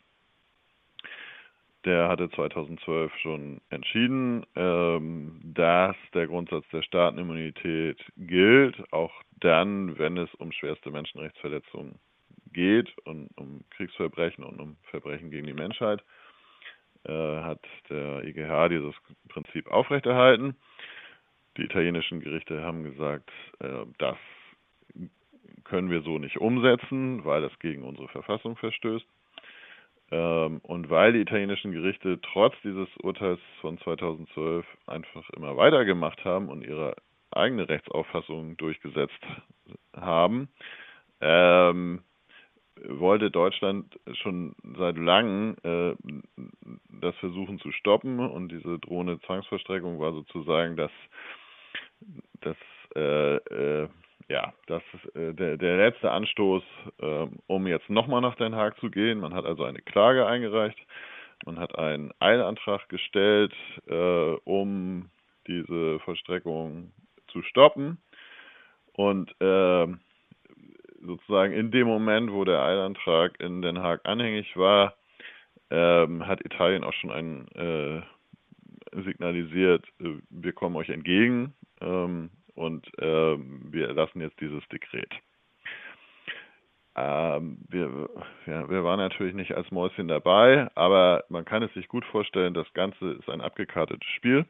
Der 1.85 2.09
hatte 2.09 2.29
2012 2.31 3.13
schon 3.19 3.61
entschieden, 3.71 4.45
ähm, 4.57 5.41
dass 5.45 5.95
der 6.15 6.27
Grundsatz 6.27 6.65
der 6.73 6.83
Staatenimmunität 6.83 7.99
gilt, 8.17 8.93
auch 8.93 9.13
dann, 9.41 9.97
wenn 9.97 10.17
es 10.17 10.33
um 10.35 10.51
schwerste 10.51 10.91
Menschenrechtsverletzungen 10.91 12.01
geht 12.53 12.93
und 13.05 13.31
um 13.37 13.61
Kriegsverbrechen 13.71 14.43
und 14.43 14.61
um 14.61 14.77
Verbrechen 14.91 15.31
gegen 15.31 15.47
die 15.47 15.53
Menschheit, 15.53 16.03
äh, 17.05 17.13
hat 17.13 17.61
der 17.89 18.25
IGH 18.25 18.69
dieses 18.69 18.95
Prinzip 19.29 19.69
aufrechterhalten. 19.69 20.57
Die 21.57 21.63
italienischen 21.63 22.21
Gerichte 22.21 22.63
haben 22.63 22.85
gesagt, 22.85 23.31
äh, 23.61 23.87
das 23.99 24.17
können 25.65 25.91
wir 25.91 26.03
so 26.03 26.19
nicht 26.19 26.39
umsetzen, 26.39 27.25
weil 27.25 27.43
das 27.43 27.59
gegen 27.59 27.83
unsere 27.83 28.09
Verfassung 28.09 28.57
verstößt. 28.57 29.07
Ähm, 30.13 30.61
und 30.63 30.89
weil 30.89 31.13
die 31.13 31.21
italienischen 31.21 31.73
Gerichte 31.73 32.21
trotz 32.21 32.55
dieses 32.63 32.89
Urteils 33.03 33.41
von 33.61 33.79
2012 33.79 34.65
einfach 34.87 35.29
immer 35.31 35.57
weitergemacht 35.57 36.25
haben 36.25 36.49
und 36.49 36.63
ihre 36.63 36.95
eigene 37.33 37.69
Rechtsauffassung 37.69 38.57
durchgesetzt 38.57 39.21
haben, 39.95 40.49
ähm, 41.21 42.03
wollte 42.85 43.31
Deutschland 43.31 43.99
schon 44.23 44.55
seit 44.77 44.97
langem 44.97 45.57
äh, 45.65 45.95
das 47.01 47.17
versuchen 47.17 47.59
zu 47.59 47.73
stoppen 47.73 48.21
und 48.21 48.51
diese 48.51 48.79
drohende 48.79 49.21
Zwangsverstreckung 49.23 49.99
war 49.99 50.13
sozusagen 50.13 50.77
das, 50.77 50.91
das 52.41 52.57
äh, 52.95 53.37
äh, 53.37 53.89
ja, 54.29 54.53
das 54.67 54.83
ist 54.93 55.17
äh, 55.17 55.35
der, 55.35 55.57
der 55.57 55.77
letzte 55.77 56.11
Anstoß, 56.11 56.63
äh, 57.01 57.27
um 57.47 57.67
jetzt 57.67 57.89
nochmal 57.89 58.21
nach 58.21 58.35
Den 58.37 58.57
Haag 58.57 58.79
zu 58.81 58.91
gehen. 58.91 59.21
Man 59.21 59.35
hat 59.35 59.45
also 59.45 59.65
eine 59.65 59.81
Klage 59.81 60.27
eingereicht, 60.27 60.79
man 61.45 61.59
hat 61.59 61.79
einen 61.79 62.13
Eilantrag 62.19 62.89
gestellt, 62.89 63.55
äh, 63.87 64.37
um 64.45 65.11
diese 65.47 66.01
Vollstreckung 66.01 66.91
zu 67.29 67.43
stoppen. 67.43 67.99
Und 68.95 69.31
äh, 69.41 69.87
sozusagen 71.03 71.53
in 71.53 71.71
dem 71.71 71.87
Moment, 71.87 72.33
wo 72.33 72.45
der 72.45 72.63
Eilantrag 72.63 73.39
in 73.39 73.63
Den 73.63 73.79
Haag 73.79 74.01
anhängig 74.05 74.57
war, 74.57 74.95
ähm, 75.71 76.27
hat 76.27 76.45
Italien 76.45 76.83
auch 76.83 76.95
schon 76.95 77.11
ein, 77.11 77.49
äh, 77.55 78.03
signalisiert, 79.03 79.85
äh, 80.01 80.15
wir 80.31 80.53
kommen 80.53 80.75
euch 80.77 80.89
entgegen 80.89 81.55
ähm, 81.81 82.31
und 82.55 82.87
äh, 82.99 83.37
wir 83.39 83.89
erlassen 83.89 84.21
jetzt 84.21 84.41
dieses 84.41 84.67
Dekret. 84.69 85.13
Ähm, 86.97 87.59
wir, 87.69 88.09
ja, 88.47 88.69
wir 88.71 88.83
waren 88.83 88.99
natürlich 88.99 89.35
nicht 89.35 89.53
als 89.55 89.71
Mäuschen 89.71 90.09
dabei, 90.09 90.69
aber 90.75 91.25
man 91.29 91.45
kann 91.45 91.63
es 91.63 91.73
sich 91.75 91.89
gut 91.89 92.07
vorstellen, 92.07 92.55
das 92.55 92.73
Ganze 92.73 93.13
ist 93.13 93.29
ein 93.29 93.43
abgekartetes 93.43 94.09
Spiel. 94.17 94.47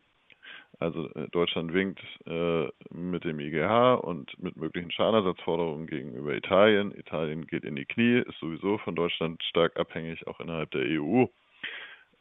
Also 0.78 1.08
äh, 1.14 1.28
Deutschland 1.30 1.72
winkt 1.72 2.00
äh, 2.26 2.68
mit 2.90 3.24
dem 3.24 3.40
IGH 3.40 3.94
und 3.94 4.38
mit 4.40 4.56
möglichen 4.56 4.92
Schadenersatzforderungen 4.92 5.86
gegenüber 5.88 6.34
Italien. 6.34 6.96
Italien 6.96 7.46
geht 7.46 7.64
in 7.64 7.74
die 7.74 7.86
Knie, 7.86 8.18
ist 8.18 8.38
sowieso 8.38 8.78
von 8.78 8.94
Deutschland 8.94 9.42
stark 9.42 9.76
abhängig, 9.76 10.26
auch 10.28 10.38
innerhalb 10.38 10.70
der 10.70 10.82
EU, 10.82 11.24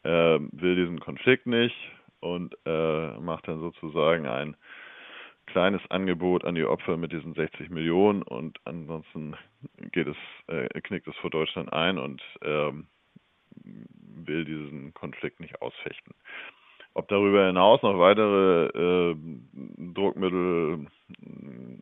äh, 0.02 0.40
will 0.40 0.74
diesen 0.74 0.98
Konflikt 0.98 1.46
nicht 1.46 1.76
und 2.20 2.56
äh, 2.64 3.18
macht 3.20 3.46
dann 3.46 3.60
sozusagen 3.60 4.26
ein 4.26 4.56
kleines 5.56 5.90
Angebot 5.90 6.44
an 6.44 6.54
die 6.54 6.66
Opfer 6.66 6.98
mit 6.98 7.12
diesen 7.12 7.32
60 7.32 7.70
Millionen 7.70 8.20
und 8.20 8.58
ansonsten 8.64 9.34
geht 9.90 10.06
es, 10.06 10.16
äh, 10.48 10.68
knickt 10.82 11.08
es 11.08 11.16
vor 11.16 11.30
Deutschland 11.30 11.72
ein 11.72 11.96
und 11.96 12.20
ähm, 12.42 12.88
will 14.26 14.44
diesen 14.44 14.92
Konflikt 14.92 15.40
nicht 15.40 15.62
ausfechten. 15.62 16.12
Ob 16.92 17.08
darüber 17.08 17.46
hinaus 17.46 17.80
noch 17.82 17.98
weitere 17.98 18.66
äh, 18.66 19.16
Druckmittel 19.94 20.88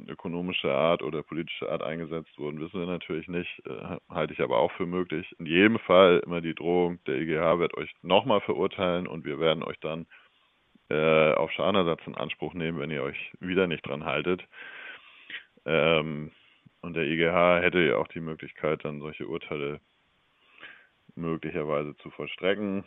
ökonomischer 0.06 0.72
Art 0.72 1.02
oder 1.02 1.24
politischer 1.24 1.72
Art 1.72 1.82
eingesetzt 1.82 2.38
wurden, 2.38 2.60
wissen 2.60 2.78
wir 2.78 2.86
natürlich 2.86 3.26
nicht. 3.26 3.60
Äh, 3.66 3.96
halte 4.08 4.34
ich 4.34 4.40
aber 4.40 4.58
auch 4.58 4.70
für 4.72 4.86
möglich. 4.86 5.34
In 5.40 5.46
jedem 5.46 5.80
Fall 5.80 6.22
immer 6.24 6.40
die 6.40 6.54
Drohung, 6.54 7.00
der 7.08 7.16
EGH 7.16 7.58
wird 7.58 7.76
euch 7.76 7.92
nochmal 8.02 8.40
verurteilen 8.40 9.08
und 9.08 9.24
wir 9.24 9.40
werden 9.40 9.64
euch 9.64 9.80
dann 9.80 10.06
äh, 10.90 11.32
auf 11.32 11.50
Schadenersatz 11.52 12.00
in 12.06 12.14
Anspruch 12.14 12.54
nehmen, 12.54 12.78
wenn 12.78 12.90
ihr 12.90 13.02
euch 13.02 13.32
wieder 13.40 13.66
nicht 13.66 13.86
dran 13.86 14.04
haltet. 14.04 14.46
Ähm, 15.66 16.30
und 16.82 16.94
der 16.94 17.04
EGH 17.04 17.62
hätte 17.62 17.80
ja 17.80 17.96
auch 17.96 18.08
die 18.08 18.20
Möglichkeit, 18.20 18.84
dann 18.84 19.00
solche 19.00 19.26
Urteile 19.26 19.80
möglicherweise 21.16 21.96
zu 21.98 22.10
vollstrecken 22.10 22.84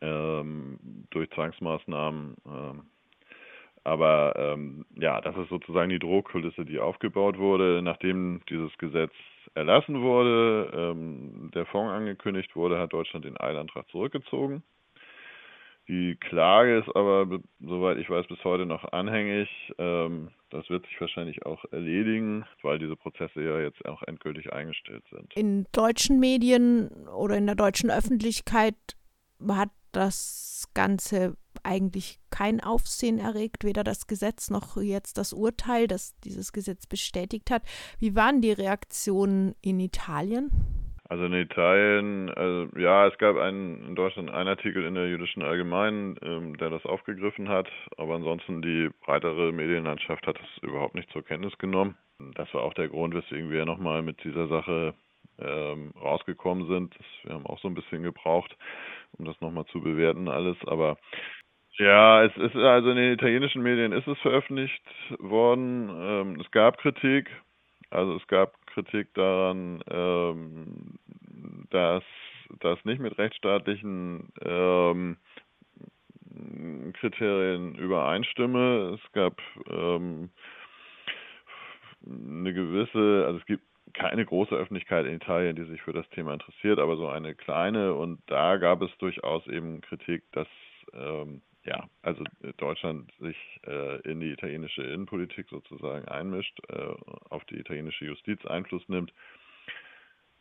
ähm, 0.00 0.78
durch 1.10 1.30
Zwangsmaßnahmen. 1.30 2.36
Ähm, 2.46 2.82
aber 3.84 4.34
ähm, 4.36 4.86
ja, 4.96 5.20
das 5.20 5.36
ist 5.36 5.50
sozusagen 5.50 5.90
die 5.90 5.98
Drohkulisse, 5.98 6.64
die 6.64 6.78
aufgebaut 6.78 7.38
wurde, 7.38 7.82
nachdem 7.82 8.40
dieses 8.48 8.76
Gesetz 8.78 9.12
erlassen 9.54 10.00
wurde, 10.00 10.70
ähm, 10.74 11.50
der 11.54 11.66
Fonds 11.66 11.92
angekündigt 11.92 12.56
wurde, 12.56 12.78
hat 12.78 12.92
Deutschland 12.92 13.26
den 13.26 13.38
Eilantrag 13.38 13.88
zurückgezogen. 13.90 14.62
Die 15.94 16.16
Klage 16.16 16.78
ist 16.78 16.96
aber, 16.96 17.38
soweit 17.60 17.98
ich 17.98 18.10
weiß, 18.10 18.26
bis 18.26 18.42
heute 18.42 18.66
noch 18.66 18.84
anhängig. 18.92 19.48
Ähm, 19.78 20.30
das 20.50 20.68
wird 20.68 20.84
sich 20.86 21.00
wahrscheinlich 21.00 21.46
auch 21.46 21.64
erledigen, 21.70 22.44
weil 22.62 22.80
diese 22.80 22.96
Prozesse 22.96 23.40
ja 23.40 23.60
jetzt 23.60 23.84
auch 23.86 24.02
endgültig 24.02 24.52
eingestellt 24.52 25.04
sind. 25.10 25.32
In 25.36 25.66
deutschen 25.70 26.18
Medien 26.18 26.88
oder 27.06 27.36
in 27.36 27.46
der 27.46 27.54
deutschen 27.54 27.92
Öffentlichkeit 27.92 28.74
hat 29.46 29.70
das 29.92 30.68
Ganze 30.74 31.36
eigentlich 31.62 32.18
kein 32.30 32.60
Aufsehen 32.60 33.20
erregt, 33.20 33.62
weder 33.62 33.84
das 33.84 34.08
Gesetz 34.08 34.50
noch 34.50 34.76
jetzt 34.76 35.16
das 35.16 35.32
Urteil, 35.32 35.86
das 35.86 36.18
dieses 36.24 36.52
Gesetz 36.52 36.88
bestätigt 36.88 37.52
hat. 37.52 37.62
Wie 38.00 38.16
waren 38.16 38.40
die 38.40 38.52
Reaktionen 38.52 39.54
in 39.60 39.78
Italien? 39.78 40.50
Also 41.08 41.24
in 41.26 41.34
Italien, 41.34 42.30
also 42.30 42.68
ja, 42.78 43.06
es 43.06 43.18
gab 43.18 43.36
einen, 43.36 43.86
in 43.88 43.94
Deutschland 43.94 44.30
einen 44.30 44.48
Artikel 44.48 44.84
in 44.84 44.94
der 44.94 45.06
Jüdischen 45.06 45.42
Allgemeinen, 45.42 46.16
ähm, 46.22 46.56
der 46.56 46.70
das 46.70 46.84
aufgegriffen 46.86 47.48
hat, 47.48 47.68
aber 47.98 48.14
ansonsten 48.14 48.62
die 48.62 48.88
breitere 49.04 49.52
Medienlandschaft 49.52 50.26
hat 50.26 50.38
es 50.40 50.62
überhaupt 50.62 50.94
nicht 50.94 51.10
zur 51.12 51.22
Kenntnis 51.22 51.56
genommen. 51.58 51.96
Das 52.34 52.52
war 52.54 52.62
auch 52.62 52.72
der 52.72 52.88
Grund, 52.88 53.14
weswegen 53.14 53.50
wir 53.50 53.66
nochmal 53.66 54.02
mit 54.02 54.24
dieser 54.24 54.48
Sache 54.48 54.94
ähm, 55.38 55.92
rausgekommen 56.00 56.68
sind. 56.68 56.94
Das, 56.96 57.06
wir 57.24 57.34
haben 57.34 57.46
auch 57.46 57.58
so 57.58 57.68
ein 57.68 57.74
bisschen 57.74 58.02
gebraucht, 58.02 58.56
um 59.18 59.26
das 59.26 59.38
nochmal 59.42 59.66
zu 59.66 59.82
bewerten 59.82 60.28
alles, 60.28 60.56
aber 60.66 60.96
ja, 61.76 62.22
es 62.24 62.36
ist 62.36 62.54
also 62.54 62.90
in 62.90 62.96
den 62.96 63.12
italienischen 63.12 63.62
Medien 63.62 63.92
ist 63.92 64.06
es 64.06 64.18
veröffentlicht 64.20 64.82
worden. 65.18 65.90
Ähm, 65.90 66.40
es 66.40 66.50
gab 66.52 66.78
Kritik, 66.78 67.28
also 67.90 68.16
es 68.16 68.26
gab 68.26 68.66
Kritik 68.66 69.12
daran, 69.14 69.82
ähm, 69.90 70.98
dass 71.70 72.04
das 72.60 72.84
nicht 72.84 73.00
mit 73.00 73.16
rechtsstaatlichen 73.18 74.32
ähm, 74.42 75.16
Kriterien 76.94 77.74
übereinstimme. 77.74 78.98
Es 78.98 79.12
gab 79.12 79.40
ähm, 79.68 80.30
eine 82.06 82.52
gewisse, 82.52 83.24
also 83.26 83.38
es 83.38 83.46
gibt 83.46 83.62
keine 83.94 84.24
große 84.24 84.54
Öffentlichkeit 84.54 85.06
in 85.06 85.14
Italien, 85.14 85.56
die 85.56 85.64
sich 85.64 85.80
für 85.82 85.92
das 85.92 86.08
Thema 86.10 86.34
interessiert, 86.34 86.78
aber 86.78 86.96
so 86.96 87.08
eine 87.08 87.34
kleine 87.34 87.94
und 87.94 88.20
da 88.26 88.56
gab 88.56 88.82
es 88.82 88.90
durchaus 88.98 89.46
eben 89.46 89.80
Kritik, 89.82 90.24
dass 90.32 90.48
ähm, 90.92 91.42
ja, 91.64 91.88
also 92.02 92.22
äh, 92.42 92.52
Deutschland 92.56 93.12
sich 93.20 93.36
äh, 93.66 94.00
in 94.02 94.20
die 94.20 94.32
italienische 94.32 94.82
Innenpolitik 94.82 95.48
sozusagen 95.48 96.06
einmischt, 96.08 96.58
äh, 96.68 96.94
auf 97.30 97.44
die 97.46 97.58
italienische 97.58 98.04
Justiz 98.06 98.44
Einfluss 98.46 98.86
nimmt 98.88 99.12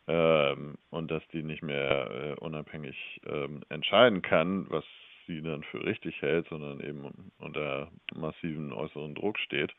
ähm, 0.07 0.75
und 0.89 1.11
dass 1.11 1.25
die 1.29 1.43
nicht 1.43 1.63
mehr 1.63 2.11
äh, 2.11 2.39
unabhängig 2.39 3.21
ähm, 3.25 3.61
entscheiden 3.69 4.21
kann, 4.21 4.69
was 4.69 4.83
sie 5.27 5.41
dann 5.41 5.63
für 5.63 5.85
richtig 5.85 6.21
hält, 6.21 6.47
sondern 6.49 6.81
eben 6.81 7.31
unter 7.39 7.89
massiven 8.13 8.73
äußeren 8.73 9.15
Druck 9.15 9.39
steht. 9.39 9.73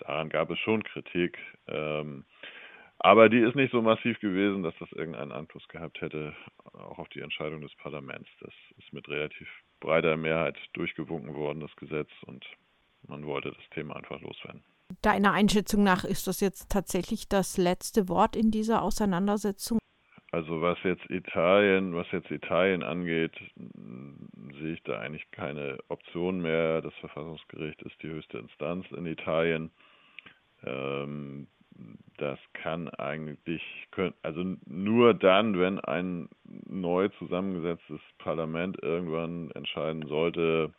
Daran 0.00 0.28
gab 0.28 0.50
es 0.50 0.58
schon 0.58 0.82
Kritik. 0.82 1.38
Ähm, 1.68 2.24
aber 2.98 3.28
die 3.28 3.38
ist 3.38 3.54
nicht 3.54 3.72
so 3.72 3.82
massiv 3.82 4.18
gewesen, 4.20 4.62
dass 4.62 4.74
das 4.80 4.90
irgendeinen 4.92 5.30
Einfluss 5.30 5.66
gehabt 5.68 6.00
hätte, 6.00 6.34
auch 6.72 6.98
auf 6.98 7.08
die 7.10 7.20
Entscheidung 7.20 7.60
des 7.60 7.74
Parlaments. 7.76 8.28
Das 8.40 8.52
ist 8.78 8.92
mit 8.92 9.08
relativ 9.08 9.48
breiter 9.80 10.16
Mehrheit 10.16 10.56
durchgewunken 10.72 11.34
worden, 11.34 11.60
das 11.60 11.74
Gesetz, 11.76 12.10
und 12.26 12.44
man 13.06 13.26
wollte 13.26 13.50
das 13.50 13.70
Thema 13.74 13.96
einfach 13.96 14.20
loswerden. 14.20 14.62
Deiner 15.02 15.32
Einschätzung 15.32 15.82
nach 15.82 16.04
ist 16.04 16.26
das 16.26 16.40
jetzt 16.40 16.70
tatsächlich 16.70 17.28
das 17.28 17.58
letzte 17.58 18.08
Wort 18.08 18.36
in 18.36 18.50
dieser 18.50 18.82
Auseinandersetzung? 18.82 19.78
Also 20.32 20.60
was 20.60 20.78
jetzt 20.82 21.08
Italien, 21.08 21.94
was 21.94 22.06
jetzt 22.12 22.30
Italien 22.30 22.82
angeht, 22.82 23.32
sehe 23.56 24.74
ich 24.74 24.82
da 24.82 24.98
eigentlich 24.98 25.30
keine 25.30 25.78
Option 25.88 26.40
mehr. 26.40 26.82
Das 26.82 26.94
Verfassungsgericht 26.94 27.80
ist 27.82 28.00
die 28.02 28.08
höchste 28.08 28.38
Instanz 28.38 28.86
in 28.90 29.06
Italien. 29.06 29.70
Ähm, 30.64 31.46
das 32.16 32.38
kann 32.54 32.88
eigentlich, 32.88 33.62
also 34.22 34.56
nur 34.66 35.14
dann, 35.14 35.58
wenn 35.58 35.80
ein 35.80 36.28
neu 36.66 37.08
zusammengesetztes 37.18 38.00
Parlament 38.18 38.82
irgendwann 38.82 39.50
entscheiden 39.52 40.06
sollte, 40.06 40.72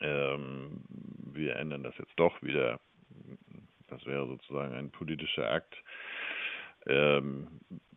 ähm, 0.00 0.84
wir 1.32 1.56
ändern 1.56 1.82
das 1.82 1.96
jetzt 1.98 2.12
doch 2.16 2.40
wieder, 2.42 2.80
das 3.88 4.04
wäre 4.06 4.26
sozusagen 4.26 4.74
ein 4.74 4.90
politischer 4.90 5.50
Akt. 5.50 5.74
Ähm, 6.86 7.48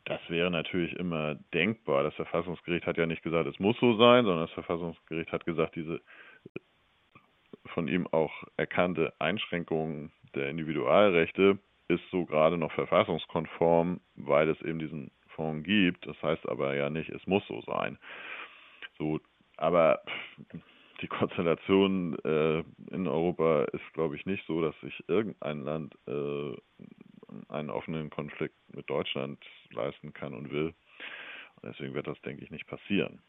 das 0.05 0.19
wäre 0.29 0.49
natürlich 0.49 0.93
immer 0.93 1.35
denkbar. 1.53 2.03
Das 2.03 2.15
Verfassungsgericht 2.15 2.85
hat 2.85 2.97
ja 2.97 3.05
nicht 3.05 3.23
gesagt, 3.23 3.47
es 3.47 3.59
muss 3.59 3.77
so 3.79 3.95
sein, 3.97 4.25
sondern 4.25 4.47
das 4.47 4.53
Verfassungsgericht 4.53 5.31
hat 5.31 5.45
gesagt, 5.45 5.75
diese 5.75 6.01
von 7.67 7.87
ihm 7.87 8.07
auch 8.07 8.31
erkannte 8.57 9.13
Einschränkungen 9.19 10.11
der 10.33 10.49
Individualrechte 10.49 11.59
ist 11.87 12.03
so 12.09 12.25
gerade 12.25 12.57
noch 12.57 12.71
verfassungskonform, 12.71 13.99
weil 14.15 14.49
es 14.49 14.61
eben 14.61 14.79
diesen 14.79 15.11
Fonds 15.35 15.65
gibt. 15.65 16.05
Das 16.05 16.21
heißt 16.21 16.47
aber 16.49 16.75
ja 16.75 16.89
nicht, 16.89 17.09
es 17.09 17.25
muss 17.27 17.45
so 17.47 17.61
sein. 17.61 17.97
So, 18.97 19.19
aber 19.57 20.01
die 21.01 21.07
Konstellation 21.07 22.17
äh, 22.23 22.63
in 22.91 23.07
Europa 23.07 23.63
ist, 23.73 23.93
glaube 23.93 24.15
ich, 24.15 24.25
nicht 24.25 24.45
so, 24.45 24.61
dass 24.61 24.79
sich 24.81 25.03
irgendein 25.07 25.61
Land 25.63 25.95
äh, 26.07 26.55
einen 27.49 27.69
offenen 27.69 28.09
Konflikt 28.09 28.55
mit 28.73 28.89
Deutschland 28.89 29.39
leisten 29.71 30.13
kann 30.13 30.33
und 30.33 30.51
will. 30.51 30.73
Und 31.61 31.73
deswegen 31.73 31.93
wird 31.93 32.07
das, 32.07 32.21
denke 32.21 32.43
ich, 32.43 32.51
nicht 32.51 32.67
passieren. 32.67 33.21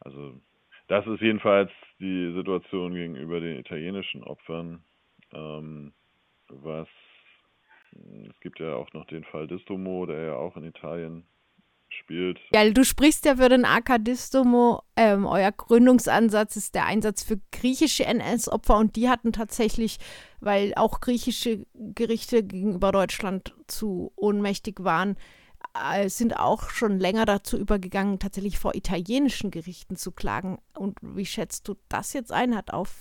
Also 0.00 0.40
das 0.88 1.06
ist 1.06 1.20
jedenfalls 1.20 1.70
die 1.98 2.32
Situation 2.34 2.94
gegenüber 2.94 3.40
den 3.40 3.58
italienischen 3.58 4.22
Opfern. 4.24 4.84
Ähm, 5.32 5.92
was 6.48 6.88
es 8.28 8.40
gibt 8.40 8.60
ja 8.60 8.74
auch 8.74 8.92
noch 8.92 9.06
den 9.06 9.24
Fall 9.24 9.46
Distomo, 9.46 10.06
der 10.06 10.22
ja 10.22 10.36
auch 10.36 10.56
in 10.56 10.64
Italien 10.64 11.24
spielt. 11.88 12.38
Ja, 12.52 12.68
du 12.68 12.84
sprichst 12.84 13.24
ja 13.24 13.36
für 13.36 13.48
den 13.48 13.64
AK 13.64 14.04
Distomo. 14.04 14.82
Ähm, 14.96 15.26
euer 15.26 15.52
Gründungsansatz 15.52 16.56
ist 16.56 16.74
der 16.74 16.86
Einsatz 16.86 17.22
für 17.22 17.38
griechische 17.50 18.04
NS-Opfer 18.04 18.78
und 18.78 18.96
die 18.96 19.08
hatten 19.08 19.32
tatsächlich, 19.32 19.98
weil 20.40 20.72
auch 20.76 21.00
griechische 21.00 21.66
Gerichte 21.74 22.42
gegenüber 22.42 22.92
Deutschland 22.92 23.54
zu 23.66 24.12
ohnmächtig 24.16 24.82
waren, 24.82 25.16
äh, 25.74 26.08
sind 26.08 26.38
auch 26.38 26.70
schon 26.70 26.98
länger 26.98 27.24
dazu 27.24 27.58
übergegangen, 27.58 28.18
tatsächlich 28.18 28.58
vor 28.58 28.74
italienischen 28.74 29.50
Gerichten 29.50 29.96
zu 29.96 30.12
klagen. 30.12 30.58
Und 30.74 30.98
wie 31.02 31.26
schätzt 31.26 31.68
du 31.68 31.74
das 31.88 32.12
jetzt 32.12 32.32
ein? 32.32 32.56
Hat 32.56 32.72
auf 32.72 32.94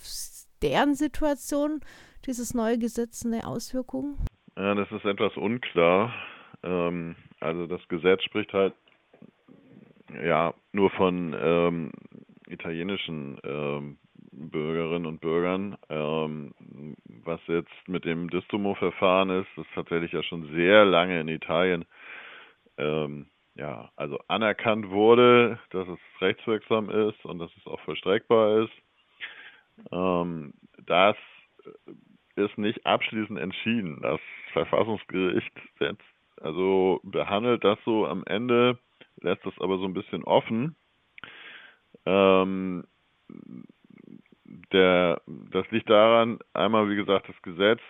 deren 0.62 0.96
Situation 0.96 1.82
dieses 2.26 2.54
neue 2.54 2.78
Gesetz 2.78 3.26
eine 3.26 3.48
Auswirkung? 3.48 4.18
Ja, 4.62 4.76
das 4.76 4.92
ist 4.92 5.06
etwas 5.06 5.36
unklar. 5.38 6.14
Ähm, 6.62 7.16
also 7.40 7.66
das 7.66 7.82
Gesetz 7.88 8.22
spricht 8.24 8.54
halt 8.54 8.76
ja 10.24 10.54
nur 10.72 10.92
von 10.92 11.36
ähm, 11.36 11.92
italienischen 12.48 13.40
ähm, 13.44 13.98
Bürgerinnen 14.32 15.08
und 15.08 15.20
Bürgern. 15.20 15.78
Ähm, 15.90 16.54
was 17.24 17.40
jetzt 17.48 17.72
mit 17.88 18.06
dem 18.06 18.30
Distomo-Verfahren 18.30 19.32
ist, 19.32 19.48
das 19.56 19.66
tatsächlich 19.74 20.12
ja 20.12 20.22
schon 20.22 20.54
sehr 20.54 20.86
lange 20.86 21.20
in 21.20 21.28
Italien 21.28 21.86
ähm, 22.78 23.26
ja, 23.56 23.90
also 23.96 24.20
anerkannt 24.28 24.92
wurde, 24.92 25.58
dass 25.72 25.88
es 25.88 26.22
rechtswirksam 26.22 26.92
ist 26.92 27.26
und 27.26 27.40
dass 27.40 27.50
es 27.58 27.66
auch 27.66 27.80
vollstreckbar 27.80 28.66
ist. 28.66 28.74
Ähm, 29.92 30.54
das 30.86 31.16
ist 32.36 32.58
nicht 32.58 32.86
abschließend 32.86 33.40
entschieden. 33.40 34.00
Das 34.02 34.20
Verfassungsgericht 34.54 35.52
jetzt, 35.80 36.04
also 36.42 37.00
behandelt 37.04 37.64
das 37.64 37.78
so 37.86 38.06
am 38.06 38.24
Ende, 38.26 38.78
lässt 39.22 39.46
das 39.46 39.54
aber 39.60 39.78
so 39.78 39.86
ein 39.86 39.94
bisschen 39.94 40.24
offen. 40.24 40.76
Ähm, 42.06 42.86
der, 44.72 45.22
das 45.26 45.70
liegt 45.72 45.90
daran, 45.90 46.40
einmal 46.54 46.90
wie 46.90 46.96
gesagt, 46.96 47.30
das 47.30 47.42
Gesetz 47.42 47.82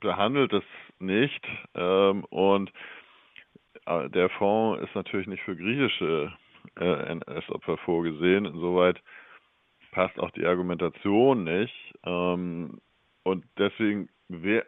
behandelt 0.00 0.52
es 0.52 0.64
nicht 0.98 1.46
ähm, 1.74 2.24
und 2.24 2.72
äh, 3.86 4.08
der 4.10 4.28
Fonds 4.30 4.82
ist 4.82 4.94
natürlich 4.94 5.26
nicht 5.26 5.42
für 5.42 5.56
griechische 5.56 6.32
äh, 6.78 7.12
NS-Opfer 7.12 7.78
vorgesehen. 7.78 8.44
Insoweit 8.44 9.00
passt 9.92 10.18
auch 10.18 10.30
die 10.32 10.46
Argumentation 10.46 11.44
nicht. 11.44 11.74
Ähm, 12.04 12.80
und 13.28 13.44
deswegen, 13.58 14.08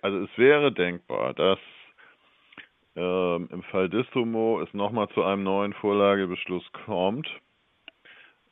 also 0.02 0.18
es 0.20 0.38
wäre 0.38 0.72
denkbar, 0.72 1.34
dass 1.34 1.58
ähm, 2.96 3.48
im 3.52 3.62
Fall 3.64 3.88
Distomo 3.88 4.60
es 4.60 4.72
nochmal 4.74 5.08
zu 5.10 5.22
einem 5.22 5.42
neuen 5.42 5.72
Vorlagebeschluss 5.72 6.64
kommt, 6.84 7.28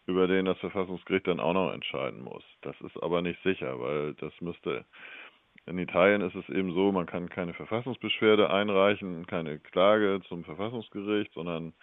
über 0.06 0.26
den 0.26 0.46
das 0.46 0.58
Verfassungsgericht 0.58 1.26
dann 1.26 1.40
auch 1.40 1.52
noch 1.52 1.72
entscheiden 1.72 2.22
muss. 2.22 2.42
Das 2.62 2.80
ist 2.80 3.02
aber 3.02 3.20
nicht 3.20 3.42
sicher, 3.42 3.78
weil 3.80 4.14
das 4.14 4.32
müsste 4.40 4.84
in 5.66 5.78
Italien 5.78 6.22
ist 6.22 6.34
es 6.34 6.48
eben 6.48 6.72
so, 6.72 6.92
man 6.92 7.04
kann 7.04 7.28
keine 7.28 7.52
Verfassungsbeschwerde 7.52 8.48
einreichen, 8.50 9.26
keine 9.26 9.58
Klage 9.58 10.20
zum 10.26 10.44
Verfassungsgericht, 10.44 11.30
sondern 11.34 11.74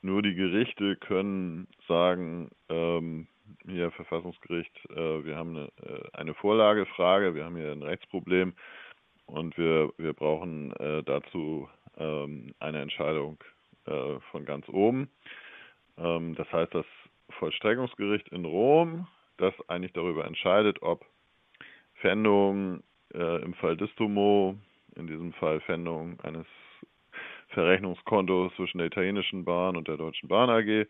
nur 0.00 0.22
die 0.22 0.34
Gerichte 0.34 0.96
können 0.96 1.68
sagen, 1.86 2.50
ähm, 2.70 3.26
hier 3.66 3.90
Verfassungsgericht, 3.92 4.72
äh, 4.90 5.24
wir 5.24 5.36
haben 5.36 5.56
eine, 5.56 5.68
äh, 5.82 6.08
eine 6.12 6.34
Vorlagefrage, 6.34 7.34
wir 7.34 7.44
haben 7.44 7.56
hier 7.56 7.72
ein 7.72 7.82
Rechtsproblem 7.82 8.54
und 9.26 9.56
wir, 9.56 9.92
wir 9.98 10.12
brauchen 10.12 10.72
äh, 10.76 11.02
dazu 11.02 11.68
ähm, 11.96 12.54
eine 12.58 12.80
Entscheidung 12.80 13.38
äh, 13.86 14.18
von 14.30 14.44
ganz 14.44 14.68
oben. 14.68 15.10
Ähm, 15.98 16.34
das 16.34 16.50
heißt, 16.52 16.74
das 16.74 16.86
Vollstreckungsgericht 17.38 18.28
in 18.28 18.44
Rom, 18.44 19.06
das 19.38 19.54
eigentlich 19.68 19.92
darüber 19.92 20.24
entscheidet, 20.24 20.82
ob 20.82 21.04
Pfändung 22.00 22.82
äh, 23.14 23.42
im 23.42 23.54
Fall 23.54 23.76
Distomo, 23.76 24.56
in 24.96 25.06
diesem 25.06 25.32
Fall 25.34 25.60
Pfändung 25.60 26.20
eines 26.20 26.46
Verrechnungskonto 27.48 28.50
zwischen 28.56 28.78
der 28.78 28.86
italienischen 28.86 29.44
Bahn 29.44 29.76
und 29.76 29.88
der 29.88 29.96
Deutschen 29.96 30.28
Bahn 30.28 30.50
AG. 30.50 30.68
Äh, 30.68 30.86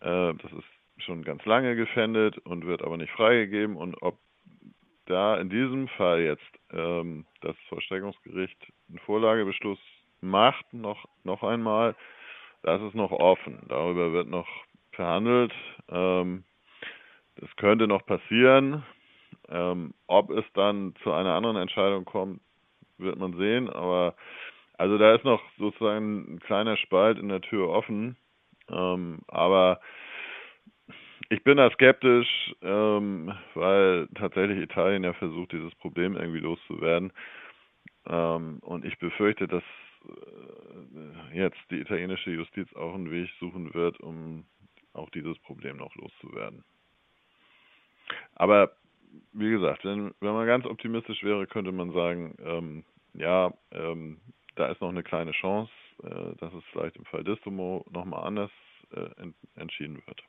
das 0.00 0.52
ist 0.52 0.73
schon 0.98 1.22
ganz 1.24 1.44
lange 1.44 1.76
gefändet 1.76 2.38
und 2.38 2.66
wird 2.66 2.82
aber 2.82 2.96
nicht 2.96 3.12
freigegeben. 3.12 3.76
Und 3.76 4.00
ob 4.02 4.18
da 5.06 5.36
in 5.36 5.50
diesem 5.50 5.88
Fall 5.88 6.20
jetzt 6.20 6.44
ähm, 6.72 7.26
das 7.40 7.56
Vollstreckungsgericht 7.68 8.56
einen 8.88 8.98
Vorlagebeschluss 9.00 9.78
macht, 10.20 10.72
noch, 10.72 11.04
noch 11.24 11.42
einmal, 11.42 11.94
das 12.62 12.80
ist 12.82 12.94
noch 12.94 13.12
offen. 13.12 13.60
Darüber 13.68 14.12
wird 14.12 14.28
noch 14.28 14.48
verhandelt. 14.92 15.52
Ähm, 15.88 16.44
das 17.36 17.54
könnte 17.56 17.86
noch 17.86 18.06
passieren. 18.06 18.84
Ähm, 19.48 19.92
ob 20.06 20.30
es 20.30 20.44
dann 20.54 20.94
zu 21.02 21.12
einer 21.12 21.34
anderen 21.34 21.56
Entscheidung 21.56 22.04
kommt, 22.04 22.40
wird 22.96 23.18
man 23.18 23.36
sehen. 23.36 23.68
Aber 23.68 24.14
also 24.78 24.98
da 24.98 25.14
ist 25.14 25.24
noch 25.24 25.42
sozusagen 25.58 26.34
ein 26.34 26.40
kleiner 26.40 26.76
Spalt 26.76 27.18
in 27.18 27.28
der 27.28 27.40
Tür 27.40 27.68
offen. 27.68 28.16
Ähm, 28.70 29.20
aber 29.28 29.80
ich 31.34 31.42
bin 31.42 31.56
da 31.56 31.68
skeptisch, 31.72 32.54
ähm, 32.62 33.32
weil 33.54 34.06
tatsächlich 34.14 34.58
Italien 34.58 35.02
ja 35.02 35.12
versucht, 35.14 35.50
dieses 35.50 35.74
Problem 35.74 36.14
irgendwie 36.16 36.38
loszuwerden. 36.38 37.12
Ähm, 38.06 38.58
und 38.60 38.84
ich 38.84 38.96
befürchte, 38.98 39.48
dass 39.48 39.64
äh, 40.04 41.36
jetzt 41.36 41.58
die 41.70 41.80
italienische 41.80 42.30
Justiz 42.30 42.72
auch 42.74 42.94
einen 42.94 43.10
Weg 43.10 43.28
suchen 43.40 43.74
wird, 43.74 43.98
um 43.98 44.46
auch 44.92 45.10
dieses 45.10 45.36
Problem 45.40 45.76
noch 45.76 45.94
loszuwerden. 45.96 46.64
Aber 48.36 48.70
wie 49.32 49.50
gesagt, 49.50 49.84
wenn, 49.84 50.14
wenn 50.20 50.34
man 50.34 50.46
ganz 50.46 50.66
optimistisch 50.66 51.24
wäre, 51.24 51.48
könnte 51.48 51.72
man 51.72 51.92
sagen, 51.92 52.36
ähm, 52.44 52.84
ja, 53.14 53.52
ähm, 53.72 54.20
da 54.54 54.66
ist 54.66 54.80
noch 54.80 54.90
eine 54.90 55.02
kleine 55.02 55.32
Chance, 55.32 55.72
äh, 56.04 56.36
dass 56.38 56.54
es 56.54 56.62
vielleicht 56.70 56.96
im 56.96 57.04
Fall 57.06 57.24
Distomo 57.24 57.84
nochmal 57.90 58.24
anders 58.24 58.52
äh, 58.92 59.20
ent 59.20 59.34
entschieden 59.56 60.00
wird. 60.06 60.22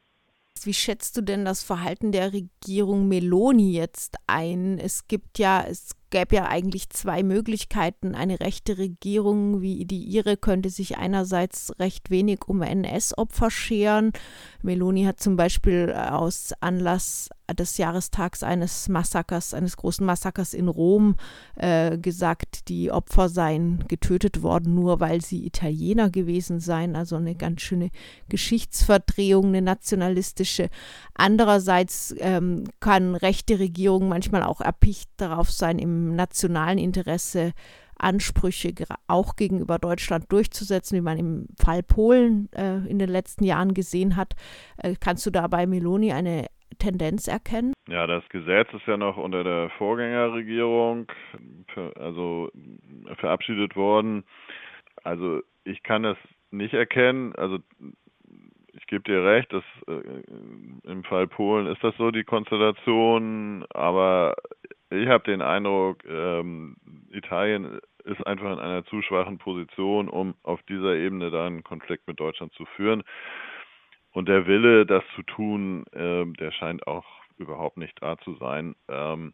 Wie 0.64 0.74
schätzt 0.74 1.18
du 1.18 1.22
denn 1.22 1.46
das 1.46 1.64
Verhalten 1.64 2.12
der 2.12 2.34
Regierung 2.34 3.08
Meloni 3.08 3.74
jetzt 3.74 4.16
ein? 4.26 4.80
Es 4.80 5.08
gibt 5.08 5.38
ja, 5.38 5.64
es 5.64 5.92
gäbe 6.10 6.38
ja 6.38 6.48
eigentlich 6.48 6.90
zwei 6.90 7.24
Möglichkeiten. 7.24 8.16
Eine 8.16 8.40
rechte 8.40 8.78
Regierung 8.78 9.62
wie 9.62 9.86
die 9.86 10.04
ihre 10.04 10.38
könnte 10.38 10.70
sich 10.70 10.98
einerseits 10.98 11.78
recht 11.78 12.10
wenig 12.10 12.48
um 12.48 12.62
NS-Opfer 12.62 13.52
scheren. 13.52 14.14
Meloni 14.64 15.04
hat 15.04 15.20
zum 15.20 15.36
Beispiel 15.36 15.94
äh, 15.94 16.10
aus 16.10 16.54
Anlass 16.62 17.30
des 17.54 17.78
Jahrestags 17.78 18.44
eines 18.44 18.90
Massakers, 18.90 19.54
eines 19.54 19.78
großen 19.78 20.06
Massakers 20.06 20.54
in 20.54 20.68
Rom 20.68 21.16
äh, 21.56 21.98
gesagt, 21.98 22.70
die 22.70 22.92
Opfer 22.92 23.30
seien 23.30 23.84
getötet 23.88 24.42
worden, 24.42 24.74
nur 24.76 25.00
weil 25.00 25.22
sie 25.22 25.46
Italiener 25.46 26.10
gewesen 26.10 26.60
seien. 26.60 26.96
Also 26.96 27.18
eine 27.18 27.36
ganz 27.36 27.62
schöne 27.62 27.90
Geschichtsverdrehung, 28.30 29.48
eine 29.48 29.62
nationalistische. 29.62 30.70
Andererseits 31.14 32.16
ähm, 32.20 32.66
kann 32.80 33.16
rechte 33.16 33.60
Regierungen 33.60 34.10
manchmal 34.10 34.44
auch 34.44 34.62
erpicht 34.62 35.10
darauf 35.18 35.52
sein, 35.52 35.80
im 35.80 36.16
nationalen 36.16 36.78
Interesse 36.78 37.54
Ansprüche 37.98 38.74
auch 39.08 39.36
gegenüber 39.36 39.80
Deutschland 39.80 40.32
durchzusetzen, 40.32 40.98
wie 40.98 41.02
man 41.02 41.18
im 41.18 41.48
Fall 41.58 41.82
Polen 41.82 42.52
äh, 42.54 42.78
in 42.88 43.00
den 43.00 43.10
letzten 43.10 43.44
Jahren 43.44 43.74
gesehen 43.74 44.16
hat. 44.16 44.34
Äh, 44.78 44.96
kannst 45.00 45.26
du 45.26 45.32
da 45.32 45.48
bei 45.48 45.66
Meloni 45.66 46.12
eine 46.12 46.48
Tendenz 46.78 47.28
erkennen? 47.28 47.74
Ja, 47.88 48.08
das 48.08 48.28
Gesetz 48.30 48.74
ist 48.74 48.86
ja 48.88 48.98
noch 48.98 49.18
unter 49.18 49.44
der 49.44 49.70
Vorgängerregierung 49.78 51.08
für, 51.74 51.94
also 51.98 52.52
verabschiedet 53.18 53.76
worden. 53.76 54.24
Also 55.04 55.42
ich 55.64 55.84
kann 55.84 56.04
das 56.04 56.18
nicht 56.52 56.74
erkennen. 56.74 57.34
Also 57.36 57.60
ich 58.74 58.88
gebe 58.88 59.04
dir 59.04 59.24
recht, 59.24 59.52
dass 59.54 59.64
äh, 59.88 60.02
im 60.84 61.04
Fall 61.04 61.28
Polen 61.28 61.68
ist 61.68 61.84
das 61.84 61.96
so 61.98 62.12
die 62.12 62.24
Konstellation, 62.24 63.66
aber 63.70 64.36
ich 64.90 65.08
habe 65.08 65.24
den 65.24 65.42
Eindruck, 65.42 66.04
ähm, 66.06 66.76
Italien 67.12 67.80
ist 68.04 68.26
einfach 68.28 68.52
in 68.52 68.60
einer 68.60 68.86
zu 68.86 69.02
schwachen 69.02 69.38
Position, 69.38 70.10
um 70.10 70.36
auf 70.44 70.62
dieser 70.64 70.96
Ebene 70.96 71.32
da 71.32 71.48
einen 71.48 71.64
Konflikt 71.64 72.08
mit 72.08 72.20
Deutschland 72.20 72.54
zu 72.54 72.66
führen. 72.76 73.04
Und 74.16 74.30
der 74.30 74.48
Wille, 74.48 74.86
das 74.86 75.04
zu 75.16 75.24
tun, 75.24 75.84
äh, 75.92 76.26
der 76.40 76.52
scheint 76.52 76.88
auch 76.88 77.04
überhaupt 77.38 77.76
nicht 77.76 78.02
da 78.02 78.18
zu 78.20 78.36
sein. 78.36 78.74
Ähm, 78.88 79.34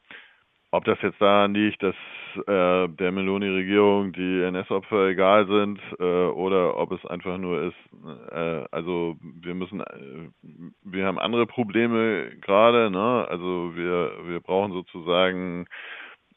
ob 0.72 0.86
das 0.86 0.98
jetzt 1.04 1.22
daran 1.22 1.54
liegt, 1.54 1.84
dass 1.84 1.96
äh, 2.48 2.88
der 2.88 3.12
Meloni-Regierung 3.12 4.12
die 4.13 4.41
NS-Opfer 4.41 5.10
egal 5.10 5.46
sind 5.46 5.80
äh, 6.00 6.04
oder 6.04 6.78
ob 6.78 6.94
es 6.94 7.06
einfach 7.06 7.38
nur 7.38 7.62
ist, 7.62 8.32
äh, 8.32 8.63
also 8.72 9.17
wir 9.22 9.54
müssen, 9.54 9.82
äh, 9.82 10.30
wir 10.82 11.06
haben 11.06 11.20
andere 11.20 11.46
Probleme 11.46 12.32
gerade, 12.41 12.89
ne? 12.89 13.28
Also 13.30 13.76
wir, 13.76 14.13
wir 14.26 14.39
brauchen 14.39 14.72
sozusagen 14.72 15.67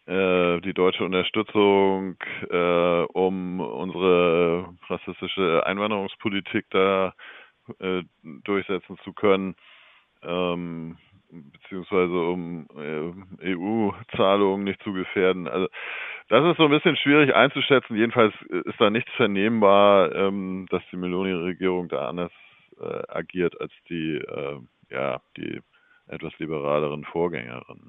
äh, 0.04 0.60
die 0.60 0.74
deutsche 0.74 1.04
Unterstützung, 1.04 2.16
äh, 2.50 3.04
um 3.14 3.60
unsere 3.60 4.68
rassistische 4.88 5.64
Einwanderungspolitik 5.64 6.66
da 6.68 7.14
durchsetzen 8.44 8.98
zu 9.04 9.12
können. 9.12 9.54
Ähm, 10.22 10.96
beziehungsweise 11.52 12.12
um 12.12 12.66
äh, 13.40 13.54
EU-Zahlungen 13.54 14.64
nicht 14.64 14.82
zu 14.82 14.92
gefährden. 14.92 15.48
Also 15.48 15.68
das 16.28 16.44
ist 16.50 16.56
so 16.56 16.64
ein 16.64 16.70
bisschen 16.70 16.96
schwierig 16.96 17.34
einzuschätzen. 17.34 17.96
Jedenfalls 17.96 18.34
ist 18.48 18.80
da 18.80 18.90
nichts 18.90 19.10
vernehmbar, 19.12 20.14
ähm, 20.14 20.66
dass 20.70 20.82
die 20.90 20.96
Meloni-Regierung 20.96 21.88
da 21.88 22.08
anders 22.08 22.32
äh, 22.80 23.02
agiert 23.08 23.60
als 23.60 23.72
die, 23.88 24.16
äh, 24.16 24.58
ja, 24.90 25.20
die 25.36 25.60
etwas 26.06 26.38
liberaleren 26.38 27.04
Vorgängerinnen. 27.04 27.82